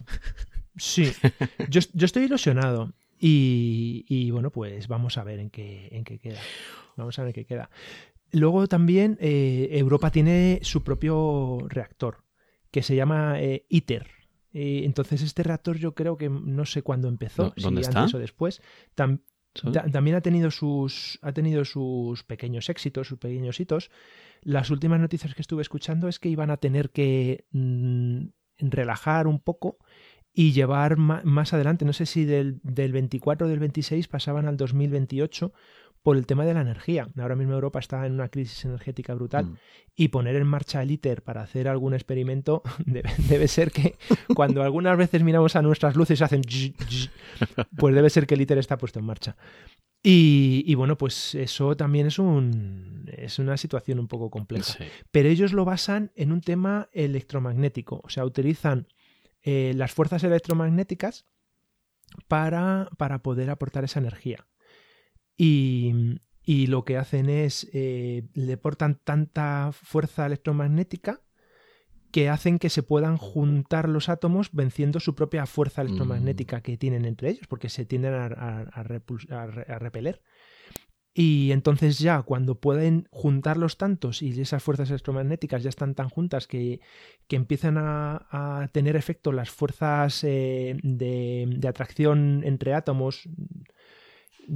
sí, 0.77 1.13
yo, 1.71 1.81
yo 1.93 2.05
estoy 2.05 2.25
ilusionado 2.25 2.93
y, 3.19 4.05
y, 4.09 4.31
bueno, 4.31 4.51
pues 4.51 4.89
vamos 4.89 5.19
a 5.19 5.25
ver 5.25 5.39
en 5.39 5.51
qué, 5.51 5.89
en 5.93 6.05
qué 6.05 6.19
queda. 6.19 6.41
Vamos 6.97 7.19
a 7.19 7.23
ver 7.23 7.29
en 7.29 7.35
qué 7.35 7.45
queda. 7.45 7.71
Luego 8.33 8.67
también 8.67 9.19
eh, 9.21 9.69
Europa 9.73 10.11
tiene 10.11 10.59
su 10.63 10.83
propio 10.83 11.59
reactor 11.69 12.25
que 12.71 12.83
se 12.83 12.97
llama 12.97 13.41
eh, 13.41 13.67
ITER. 13.69 14.09
entonces 14.53 15.23
este 15.23 15.43
reactor 15.45 15.79
yo 15.79 15.95
creo 15.95 16.17
que 16.17 16.29
no 16.29 16.65
sé 16.65 16.83
cuándo 16.83 17.09
empezó, 17.09 17.55
si 17.57 17.67
antes 17.67 18.15
o 18.15 18.19
después 18.19 18.63
también 19.93 20.17
ha 20.17 20.21
tenido 20.21 20.51
sus 20.51 21.19
ha 21.23 21.33
tenido 21.33 21.65
sus 21.65 22.25
pequeños 22.25 22.69
éxitos, 22.69 23.09
sus 23.09 23.19
pequeños 23.19 23.61
hitos. 23.61 23.91
Las 24.43 24.71
últimas 24.71 25.01
noticias 25.01 25.35
que 25.35 25.43
estuve 25.43 25.63
escuchando 25.63 26.09
es 26.09 26.19
que 26.19 26.29
iban 26.29 26.51
a 26.51 26.57
tener 26.57 26.91
que 26.91 27.47
mm, 27.51 28.27
relajar 28.59 29.27
un 29.27 29.41
poco 29.41 29.79
y 30.39 30.53
llevar 30.53 30.99
más 30.99 31.55
adelante, 31.55 31.87
no 31.87 31.95
sé 31.95 32.05
si 32.05 32.27
del, 32.27 32.61
del 32.63 32.93
24 32.93 33.47
o 33.47 33.51
del 33.51 33.59
26 33.59 34.07
pasaban 34.07 34.47
al 34.47 34.59
2028 34.59 35.51
por 36.07 36.17
el 36.17 36.25
tema 36.25 36.45
de 36.45 36.55
la 36.55 36.61
energía. 36.61 37.09
Ahora 37.19 37.35
mismo 37.35 37.55
Europa 37.55 37.81
está 37.81 38.07
en 38.07 38.13
una 38.13 38.29
crisis 38.29 38.65
energética 38.65 39.13
brutal 39.13 39.47
mm. 39.47 39.57
y 39.97 40.07
poner 40.07 40.37
en 40.37 40.47
marcha 40.47 40.81
el 40.81 40.93
ITER 40.93 41.21
para 41.21 41.43
hacer 41.43 41.67
algún 41.67 41.95
experimento 41.95 42.63
debe, 42.87 43.49
ser 43.49 43.73
que 43.73 43.97
cuando 44.33 44.63
algunas 44.63 44.97
veces 44.97 45.25
miramos 45.25 45.57
a 45.57 45.63
nuestras 45.63 45.97
luces 45.97 46.21
y 46.21 46.23
hacen 46.23 46.43
pues 47.77 47.93
debe 47.93 48.09
ser 48.09 48.29
que 48.29 48.35
el 48.35 48.41
ITER 48.43 48.59
está 48.59 48.79
puesto 48.79 49.01
en 49.01 49.05
marcha. 49.05 49.37
Y, 50.01 50.73
bueno, 50.77 50.97
pues 50.97 51.35
eso 51.35 51.77
también 51.77 52.07
es, 52.07 52.21
un, 52.21 53.11
es 53.13 53.41
una 53.41 53.57
situación 53.57 53.99
un 53.99 54.07
poco 54.07 54.31
compleja. 54.31 54.77
Pero 55.11 55.29
ellos 55.29 55.53
lo 55.53 55.65
basan 55.65 56.13
en 56.15 56.31
un 56.31 56.41
tema 56.41 56.89
electromagnético, 56.93 58.01
o 58.05 58.09
sea, 58.11 58.25
utilizan 58.25 58.87
eh, 59.43 59.73
las 59.75 59.91
fuerzas 59.91 60.23
electromagnéticas 60.23 61.27
para, 62.29 62.91
para 62.97 63.25
poder 63.25 63.51
aportar 63.51 63.83
esa 63.83 63.99
energía. 63.99 64.47
Y, 65.37 66.21
y 66.45 66.69
lo 66.69 66.85
que 66.85 66.97
hacen 66.97 67.29
es, 67.29 67.69
eh, 67.73 68.29
le 68.35 68.57
portan 68.57 69.01
tanta 69.03 69.71
fuerza 69.73 70.27
electromagnética 70.27 71.21
que 72.13 72.31
hacen 72.31 72.59
que 72.59 72.71
se 72.71 72.83
puedan 72.83 73.19
juntar 73.19 73.89
los 73.89 74.09
átomos 74.09 74.51
venciendo 74.53 75.01
su 75.01 75.15
propia 75.15 75.45
fuerza 75.45 75.83
electromagnética 75.83 76.59
mm. 76.59 76.63
que 76.63 76.79
tienen 76.79 77.05
entre 77.05 77.31
ellos, 77.31 77.47
porque 77.47 77.69
se 77.69 77.85
tienden 77.85 78.15
a, 78.15 78.25
a, 78.25 79.79
repeler. 79.79 80.23
Y 81.13 81.51
entonces 81.53 81.99
ya 81.99 82.23
cuando 82.23 82.61
pueden 82.61 83.09
juntar 83.11 83.57
los 83.57 83.77
tantos 83.77 84.23
y 84.23 84.41
esas 84.41 84.63
fuerzas 84.63 84.91
electromagnéticas 84.91 85.63
ya 85.63 85.69
están 85.69 85.95
tan 85.95 86.09
juntas 86.09 86.47
que, 86.47 86.81
que 87.27 87.37
empiezan 87.37 87.77
a, 87.77 88.27
a, 88.31 88.69
tener 88.69 88.97
efecto 88.97 89.33
las 89.33 89.51
fuerzas 89.51 90.25
eh, 90.25 90.79
de, 90.83 91.47
de, 91.57 91.69
atracción 91.69 92.43
entre 92.45 92.75
átomos, 92.75 93.29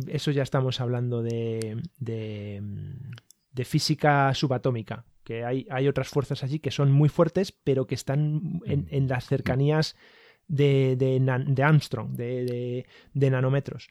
eso 0.08 0.30
ya 0.30 0.42
estamos 0.42 0.80
hablando 0.80 1.22
de, 1.22 1.82
de, 1.98 3.64
física 3.64 4.32
subatómica, 4.34 5.04
que 5.24 5.44
hay, 5.44 5.66
hay, 5.70 5.86
otras 5.86 6.08
fuerzas 6.08 6.42
allí 6.42 6.58
que 6.60 6.70
son 6.70 6.90
muy 6.90 7.08
fuertes, 7.08 7.52
pero 7.52 7.86
que 7.86 7.94
están 7.94 8.60
en, 8.64 8.88
en 8.90 9.08
las 9.08 9.26
cercanías 9.26 9.96
de, 10.50 10.96
de, 10.96 11.62
Armstrong, 11.62 12.16
de, 12.16 12.84
nanómetros. 13.14 13.90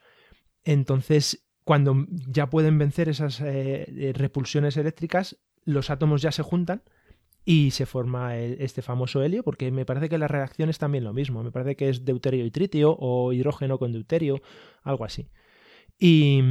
Entonces, 0.64 1.48
cuando 1.64 2.06
ya 2.10 2.50
pueden 2.50 2.78
vencer 2.78 3.10
esas 3.10 3.40
eh, 3.42 3.86
eh, 3.88 4.14
repulsiones 4.14 4.78
eléctricas, 4.78 5.38
los 5.64 5.90
átomos 5.90 6.22
ya 6.22 6.32
se 6.32 6.44
juntan 6.44 6.84
y 7.46 7.72
se 7.72 7.86
forma 7.86 8.38
este 8.38 8.82
famoso 8.82 9.24
helio, 9.24 9.44
porque 9.44 9.72
me 9.72 9.86
parece 9.86 10.10
que 10.10 10.18
la 10.18 10.28
reacción 10.28 10.70
es 10.70 10.78
también 10.78 11.04
lo 11.04 11.14
mismo, 11.14 11.42
me 11.44 11.52
parece 11.52 11.76
que 11.76 11.90
es 11.90 12.06
deuterio 12.06 12.46
y 12.46 12.52
tritio 12.52 12.96
o 13.00 13.32
hidrógeno 13.34 13.80
con 13.80 13.92
deuterio, 13.92 14.42
algo 14.84 15.06
así. 15.06 15.30
Y, 16.00 16.42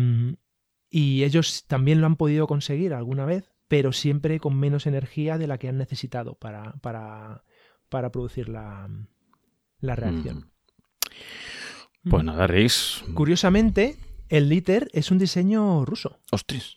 y 0.91 1.25
ellos 1.25 1.65
también 1.67 2.01
lo 2.01 2.07
han 2.07 2.17
podido 2.17 2.47
conseguir 2.47 2.93
alguna 2.93 3.25
vez, 3.25 3.51
pero 3.67 3.93
siempre 3.93 4.39
con 4.39 4.57
menos 4.57 4.87
energía 4.87 5.39
de 5.39 5.47
la 5.47 5.59
que 5.59 5.69
han 5.69 5.79
necesitado 5.79 6.35
para, 6.35 6.75
para, 6.83 7.45
para 7.89 8.13
producir 8.13 8.49
la, 8.49 8.89
la 9.81 9.97
reacción. 9.97 10.51
Mm. 12.03 12.11
Pues 12.11 12.25
nada, 12.25 12.47
Riz. 12.47 13.03
Curiosamente, 13.15 13.97
el 14.29 14.49
liter 14.49 14.89
es 14.93 15.11
un 15.11 15.19
diseño 15.19 15.85
ruso. 15.85 16.19
Ostras. 16.31 16.77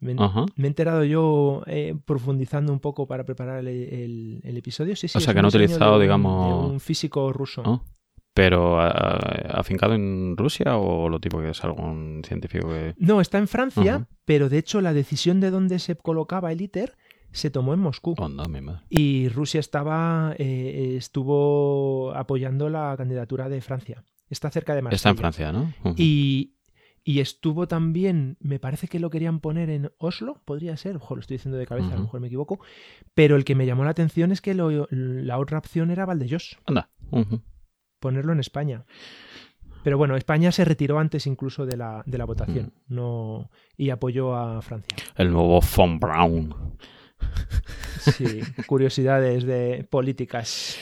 Me, 0.00 0.12
he 0.12 0.66
enterado 0.66 1.04
yo 1.04 1.62
eh, 1.66 1.94
profundizando 2.06 2.72
un 2.72 2.80
poco 2.80 3.06
para 3.06 3.24
preparar 3.24 3.58
el, 3.58 4.40
el, 4.42 4.56
episodio. 4.56 4.96
Sí, 4.96 5.08
sí, 5.08 5.18
o 5.18 5.20
sea, 5.20 5.34
que 5.34 5.40
han 5.40 5.46
utilizado, 5.46 5.98
digamos. 5.98 6.70
un 6.70 6.80
físico 6.80 7.32
ruso. 7.32 7.62
Ah 7.66 7.82
pero 8.40 8.80
afincado 8.80 9.92
en 9.92 10.34
Rusia 10.34 10.78
o 10.78 11.10
lo 11.10 11.20
tipo 11.20 11.40
que 11.40 11.50
es 11.50 11.62
algún 11.62 12.22
científico 12.26 12.70
que... 12.70 12.94
No, 12.96 13.20
está 13.20 13.36
en 13.36 13.46
Francia, 13.46 14.06
pero 14.24 14.48
de 14.48 14.56
hecho 14.56 14.80
la 14.80 14.94
decisión 14.94 15.40
de 15.40 15.50
dónde 15.50 15.78
se 15.78 15.94
colocaba 15.94 16.50
el 16.50 16.62
ITER 16.62 16.96
se 17.32 17.50
tomó 17.50 17.74
en 17.74 17.80
Moscú. 17.80 18.14
y 18.88 19.28
Rusia 19.28 19.60
estaba 19.60 20.34
eh, 20.38 20.94
estuvo 20.96 22.14
apoyando 22.14 22.70
la 22.70 22.94
candidatura 22.96 23.50
de 23.50 23.60
Francia. 23.60 24.04
Está 24.30 24.50
cerca 24.50 24.74
de 24.74 24.80
Marsella. 24.80 24.96
Está 24.96 25.10
en 25.10 25.16
Francia, 25.18 25.52
¿no? 25.52 25.74
Y 25.96 26.54
y 27.02 27.20
estuvo 27.20 27.66
también, 27.66 28.36
me 28.40 28.58
parece 28.58 28.86
que 28.86 29.00
lo 29.00 29.10
querían 29.10 29.40
poner 29.40 29.70
en 29.70 29.90
Oslo, 29.98 30.40
podría 30.44 30.76
ser, 30.76 30.96
ojo, 30.96 31.14
lo 31.14 31.22
estoy 31.22 31.38
diciendo 31.38 31.58
de 31.58 31.66
cabeza, 31.66 31.88
a 31.88 31.96
lo 31.96 32.02
mejor 32.02 32.20
me 32.20 32.26
equivoco, 32.26 32.60
pero 33.14 33.36
el 33.36 33.44
que 33.44 33.54
me 33.54 33.64
llamó 33.64 33.84
la 33.84 33.90
atención 33.90 34.32
es 34.32 34.42
que 34.42 34.54
la 34.54 35.38
otra 35.38 35.58
opción 35.58 35.90
era 35.90 36.04
Valdellos. 36.04 36.58
Anda. 36.66 36.90
Ponerlo 38.00 38.32
en 38.32 38.40
España. 38.40 38.84
Pero 39.82 39.96
bueno, 39.96 40.16
España 40.16 40.52
se 40.52 40.64
retiró 40.64 40.98
antes 40.98 41.26
incluso 41.26 41.64
de 41.64 41.76
la, 41.76 42.02
de 42.04 42.18
la 42.18 42.24
votación 42.24 42.72
no 42.88 43.50
y 43.76 43.90
apoyó 43.90 44.34
a 44.34 44.60
Francia. 44.62 44.96
El 45.16 45.30
nuevo 45.30 45.60
Von 45.76 45.98
Braun. 45.98 46.54
Sí, 48.00 48.40
curiosidades 48.66 49.44
de 49.44 49.86
políticas. 49.88 50.76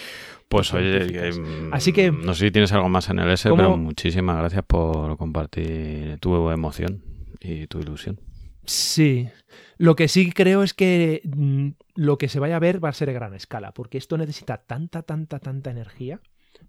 Pues 0.49 0.73
oye, 0.73 1.33
mm, 1.33 1.75
Así 1.75 1.93
que, 1.93 2.11
no 2.11 2.33
sé 2.35 2.47
si 2.47 2.51
tienes 2.51 2.73
algo 2.73 2.89
más 2.89 3.11
en 3.11 3.19
el 3.19 3.31
S, 3.31 3.51
pero 3.55 3.77
muchísimas 3.77 4.39
gracias 4.39 4.65
por 4.67 5.17
compartir 5.17 6.19
tu 6.21 6.51
emoción 6.51 7.03
y 7.41 7.67
tu 7.67 7.81
ilusión. 7.81 8.19
Sí, 8.65 9.29
lo 9.77 9.95
que 9.95 10.09
sí 10.09 10.33
creo 10.33 10.63
es 10.63 10.75
que 10.75 11.23
mm, 11.25 11.69
lo 11.97 12.19
que 12.19 12.29
se 12.29 12.41
vaya 12.41 12.57
a 12.57 12.61
ver 12.61 12.83
va 12.83 12.89
a 12.89 12.95
ser 12.95 13.11
a 13.11 13.13
gran 13.13 13.35
escala, 13.35 13.73
porque 13.73 13.99
esto 13.99 14.17
necesita 14.17 14.59
tanta, 14.59 15.03
tanta, 15.03 15.39
tanta 15.39 15.71
energía 15.71 16.21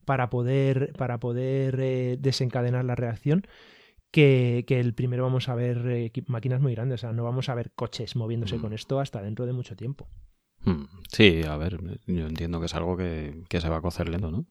para 0.05 0.29
poder, 0.29 0.93
para 0.97 1.19
poder 1.19 1.79
eh, 1.79 2.17
desencadenar 2.19 2.85
la 2.85 2.95
reacción 2.95 3.45
que, 4.11 4.65
el 4.67 4.93
primero 4.93 5.23
vamos 5.23 5.49
a 5.49 5.55
ver 5.55 5.85
eh, 5.87 6.11
máquinas 6.27 6.61
muy 6.61 6.73
grandes, 6.73 7.01
o 7.01 7.01
sea, 7.01 7.13
no 7.13 7.23
vamos 7.23 7.49
a 7.49 7.55
ver 7.55 7.71
coches 7.71 8.15
moviéndose 8.15 8.57
mm. 8.57 8.61
con 8.61 8.73
esto 8.73 8.99
hasta 8.99 9.21
dentro 9.21 9.45
de 9.45 9.53
mucho 9.53 9.75
tiempo. 9.75 10.07
Hmm. 10.61 10.85
Sí, 11.11 11.41
a 11.47 11.55
ver, 11.57 11.79
yo 12.05 12.27
entiendo 12.27 12.59
que 12.59 12.65
es 12.65 12.75
algo 12.75 12.97
que, 12.97 13.45
se 13.49 13.69
va 13.69 13.77
a 13.77 13.81
cocer 13.81 14.09
lento, 14.09 14.31
¿no? 14.31 14.45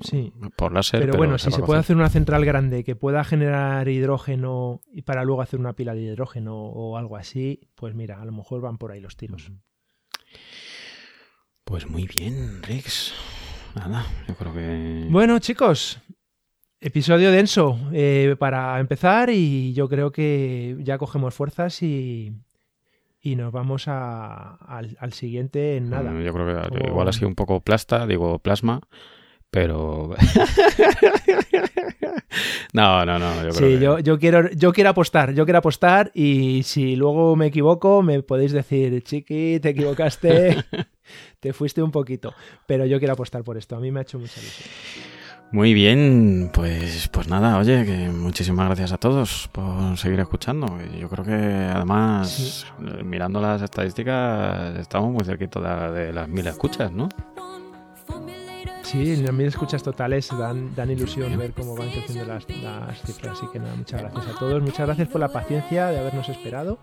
Sí. 0.00 0.32
Por 0.56 0.72
láser. 0.72 1.00
Pero, 1.00 1.18
bueno, 1.18 1.36
si 1.36 1.50
se 1.50 1.62
puede 1.62 1.80
hacer 1.80 1.94
una 1.94 2.08
central 2.08 2.46
grande 2.46 2.82
que 2.82 2.96
pueda 2.96 3.24
generar 3.24 3.86
hidrógeno 3.88 4.80
y 4.90 5.02
para 5.02 5.22
luego 5.22 5.42
hacer 5.42 5.60
una 5.60 5.74
pila 5.74 5.94
de 5.94 6.00
hidrógeno 6.00 6.56
o 6.56 6.96
algo 6.96 7.16
así, 7.16 7.68
pues 7.74 7.94
mira, 7.94 8.22
a 8.22 8.24
lo 8.24 8.32
mejor 8.32 8.62
van 8.62 8.78
por 8.78 8.90
ahí 8.90 9.00
los 9.00 9.18
tiros. 9.18 9.52
Pues 11.64 11.88
muy 11.88 12.06
bien, 12.06 12.62
Rix. 12.62 13.12
Nada, 13.74 14.04
yo 14.26 14.34
creo 14.34 14.52
que. 14.52 15.06
Bueno, 15.10 15.38
chicos, 15.38 16.00
episodio 16.80 17.30
denso 17.30 17.78
eh, 17.92 18.36
para 18.38 18.80
empezar 18.80 19.30
y 19.30 19.72
yo 19.74 19.88
creo 19.88 20.10
que 20.10 20.76
ya 20.80 20.98
cogemos 20.98 21.34
fuerzas 21.34 21.82
y, 21.82 22.32
y 23.20 23.36
nos 23.36 23.52
vamos 23.52 23.84
a, 23.86 24.54
al, 24.54 25.12
siguiente 25.12 25.76
en 25.76 25.90
nada. 25.90 26.12
Yo 26.20 26.32
creo 26.32 26.70
que 26.70 26.86
igual 26.88 27.08
ha 27.08 27.12
sido 27.12 27.28
un 27.28 27.34
poco 27.34 27.60
plasta, 27.60 28.06
digo 28.06 28.38
plasma, 28.38 28.80
pero... 29.50 30.10
no, 32.72 33.04
no, 33.04 33.18
no. 33.18 33.44
Yo 33.44 33.52
sí, 33.52 33.78
yo, 33.78 33.98
yo, 33.98 34.18
quiero, 34.18 34.50
yo 34.52 34.72
quiero 34.72 34.90
apostar, 34.90 35.34
yo 35.34 35.44
quiero 35.44 35.58
apostar 35.58 36.10
y 36.14 36.62
si 36.62 36.96
luego 36.96 37.36
me 37.36 37.46
equivoco 37.46 38.02
me 38.02 38.22
podéis 38.22 38.52
decir, 38.52 39.02
chiqui, 39.02 39.60
te 39.60 39.70
equivocaste, 39.70 40.64
te 41.40 41.52
fuiste 41.52 41.82
un 41.82 41.90
poquito, 41.90 42.34
pero 42.66 42.86
yo 42.86 42.98
quiero 42.98 43.14
apostar 43.14 43.42
por 43.42 43.58
esto, 43.58 43.76
a 43.76 43.80
mí 43.80 43.90
me 43.90 44.00
ha 44.00 44.02
hecho 44.02 44.18
mucha 44.18 44.40
ilusión. 44.40 44.68
Muy 45.52 45.74
bien, 45.74 46.48
pues, 46.54 47.08
pues 47.08 47.26
nada, 47.26 47.58
oye, 47.58 47.84
que 47.84 48.08
muchísimas 48.08 48.66
gracias 48.66 48.92
a 48.92 48.98
todos 48.98 49.48
por 49.50 49.98
seguir 49.98 50.20
escuchando. 50.20 50.78
Yo 50.96 51.08
creo 51.08 51.24
que 51.24 51.32
además, 51.32 52.66
mirando 53.04 53.40
las 53.40 53.60
estadísticas, 53.60 54.78
estamos 54.78 55.10
muy 55.10 55.24
cerquita 55.24 55.90
de, 55.90 56.12
las 56.12 56.28
mil 56.28 56.46
escuchas, 56.46 56.92
¿no? 56.92 57.08
Sí, 58.90 59.22
mil 59.32 59.46
escuchas 59.46 59.84
totales 59.84 60.28
dan, 60.36 60.74
dan 60.74 60.90
ilusión 60.90 61.38
ver 61.38 61.52
cómo 61.52 61.76
van 61.76 61.90
creciendo 61.90 62.24
las, 62.24 62.48
las 62.60 63.00
cifras. 63.02 63.38
Así 63.38 63.46
que 63.52 63.60
nada, 63.60 63.76
muchas 63.76 64.00
gracias 64.00 64.26
a 64.26 64.38
todos. 64.38 64.60
Muchas 64.60 64.86
gracias 64.86 65.06
por 65.06 65.20
la 65.20 65.28
paciencia 65.28 65.86
de 65.86 66.00
habernos 66.00 66.28
esperado 66.28 66.80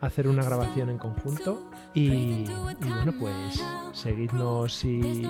hacer 0.00 0.28
una 0.28 0.44
grabación 0.44 0.90
en 0.90 0.98
conjunto 0.98 1.70
y, 1.92 2.44
bueno 2.44 3.12
pues 3.18 3.60
seguidnos 3.92 4.84
y 4.84 5.28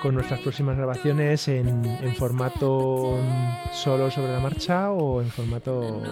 con 0.00 0.14
nuestras 0.14 0.40
próximas 0.40 0.74
grabaciones 0.76 1.48
en, 1.48 1.84
formato 2.16 3.18
solo 3.72 4.10
sobre 4.10 4.32
la 4.32 4.40
marcha 4.40 4.90
o 4.90 5.20
en 5.20 5.28
formato 5.28 6.02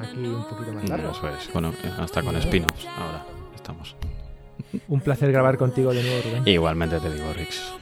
aquí 0.00 0.26
un 0.26 0.44
poquito 0.44 0.72
más 0.72 0.88
largo. 0.88 1.12
Eso 1.12 1.28
es, 1.28 1.52
bueno, 1.52 1.72
hasta 1.98 2.20
con 2.20 2.34
espinos 2.34 2.88
ahora 2.98 3.24
estamos. 3.54 3.94
Un 4.88 5.00
placer 5.00 5.30
grabar 5.30 5.56
contigo 5.56 5.94
de 5.94 6.02
nuevo, 6.02 6.22
Rubén. 6.24 6.48
Igualmente 6.48 6.98
te 6.98 7.12
digo, 7.12 7.32
Rix. 7.32 7.74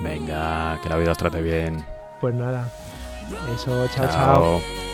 Venga, 0.00 0.78
que 0.82 0.88
la 0.88 0.96
vida 0.96 1.12
os 1.12 1.18
trate 1.18 1.42
bien. 1.42 1.84
Pues 2.20 2.34
nada, 2.34 2.68
eso, 3.54 3.86
chao. 3.88 4.06
chao. 4.08 4.87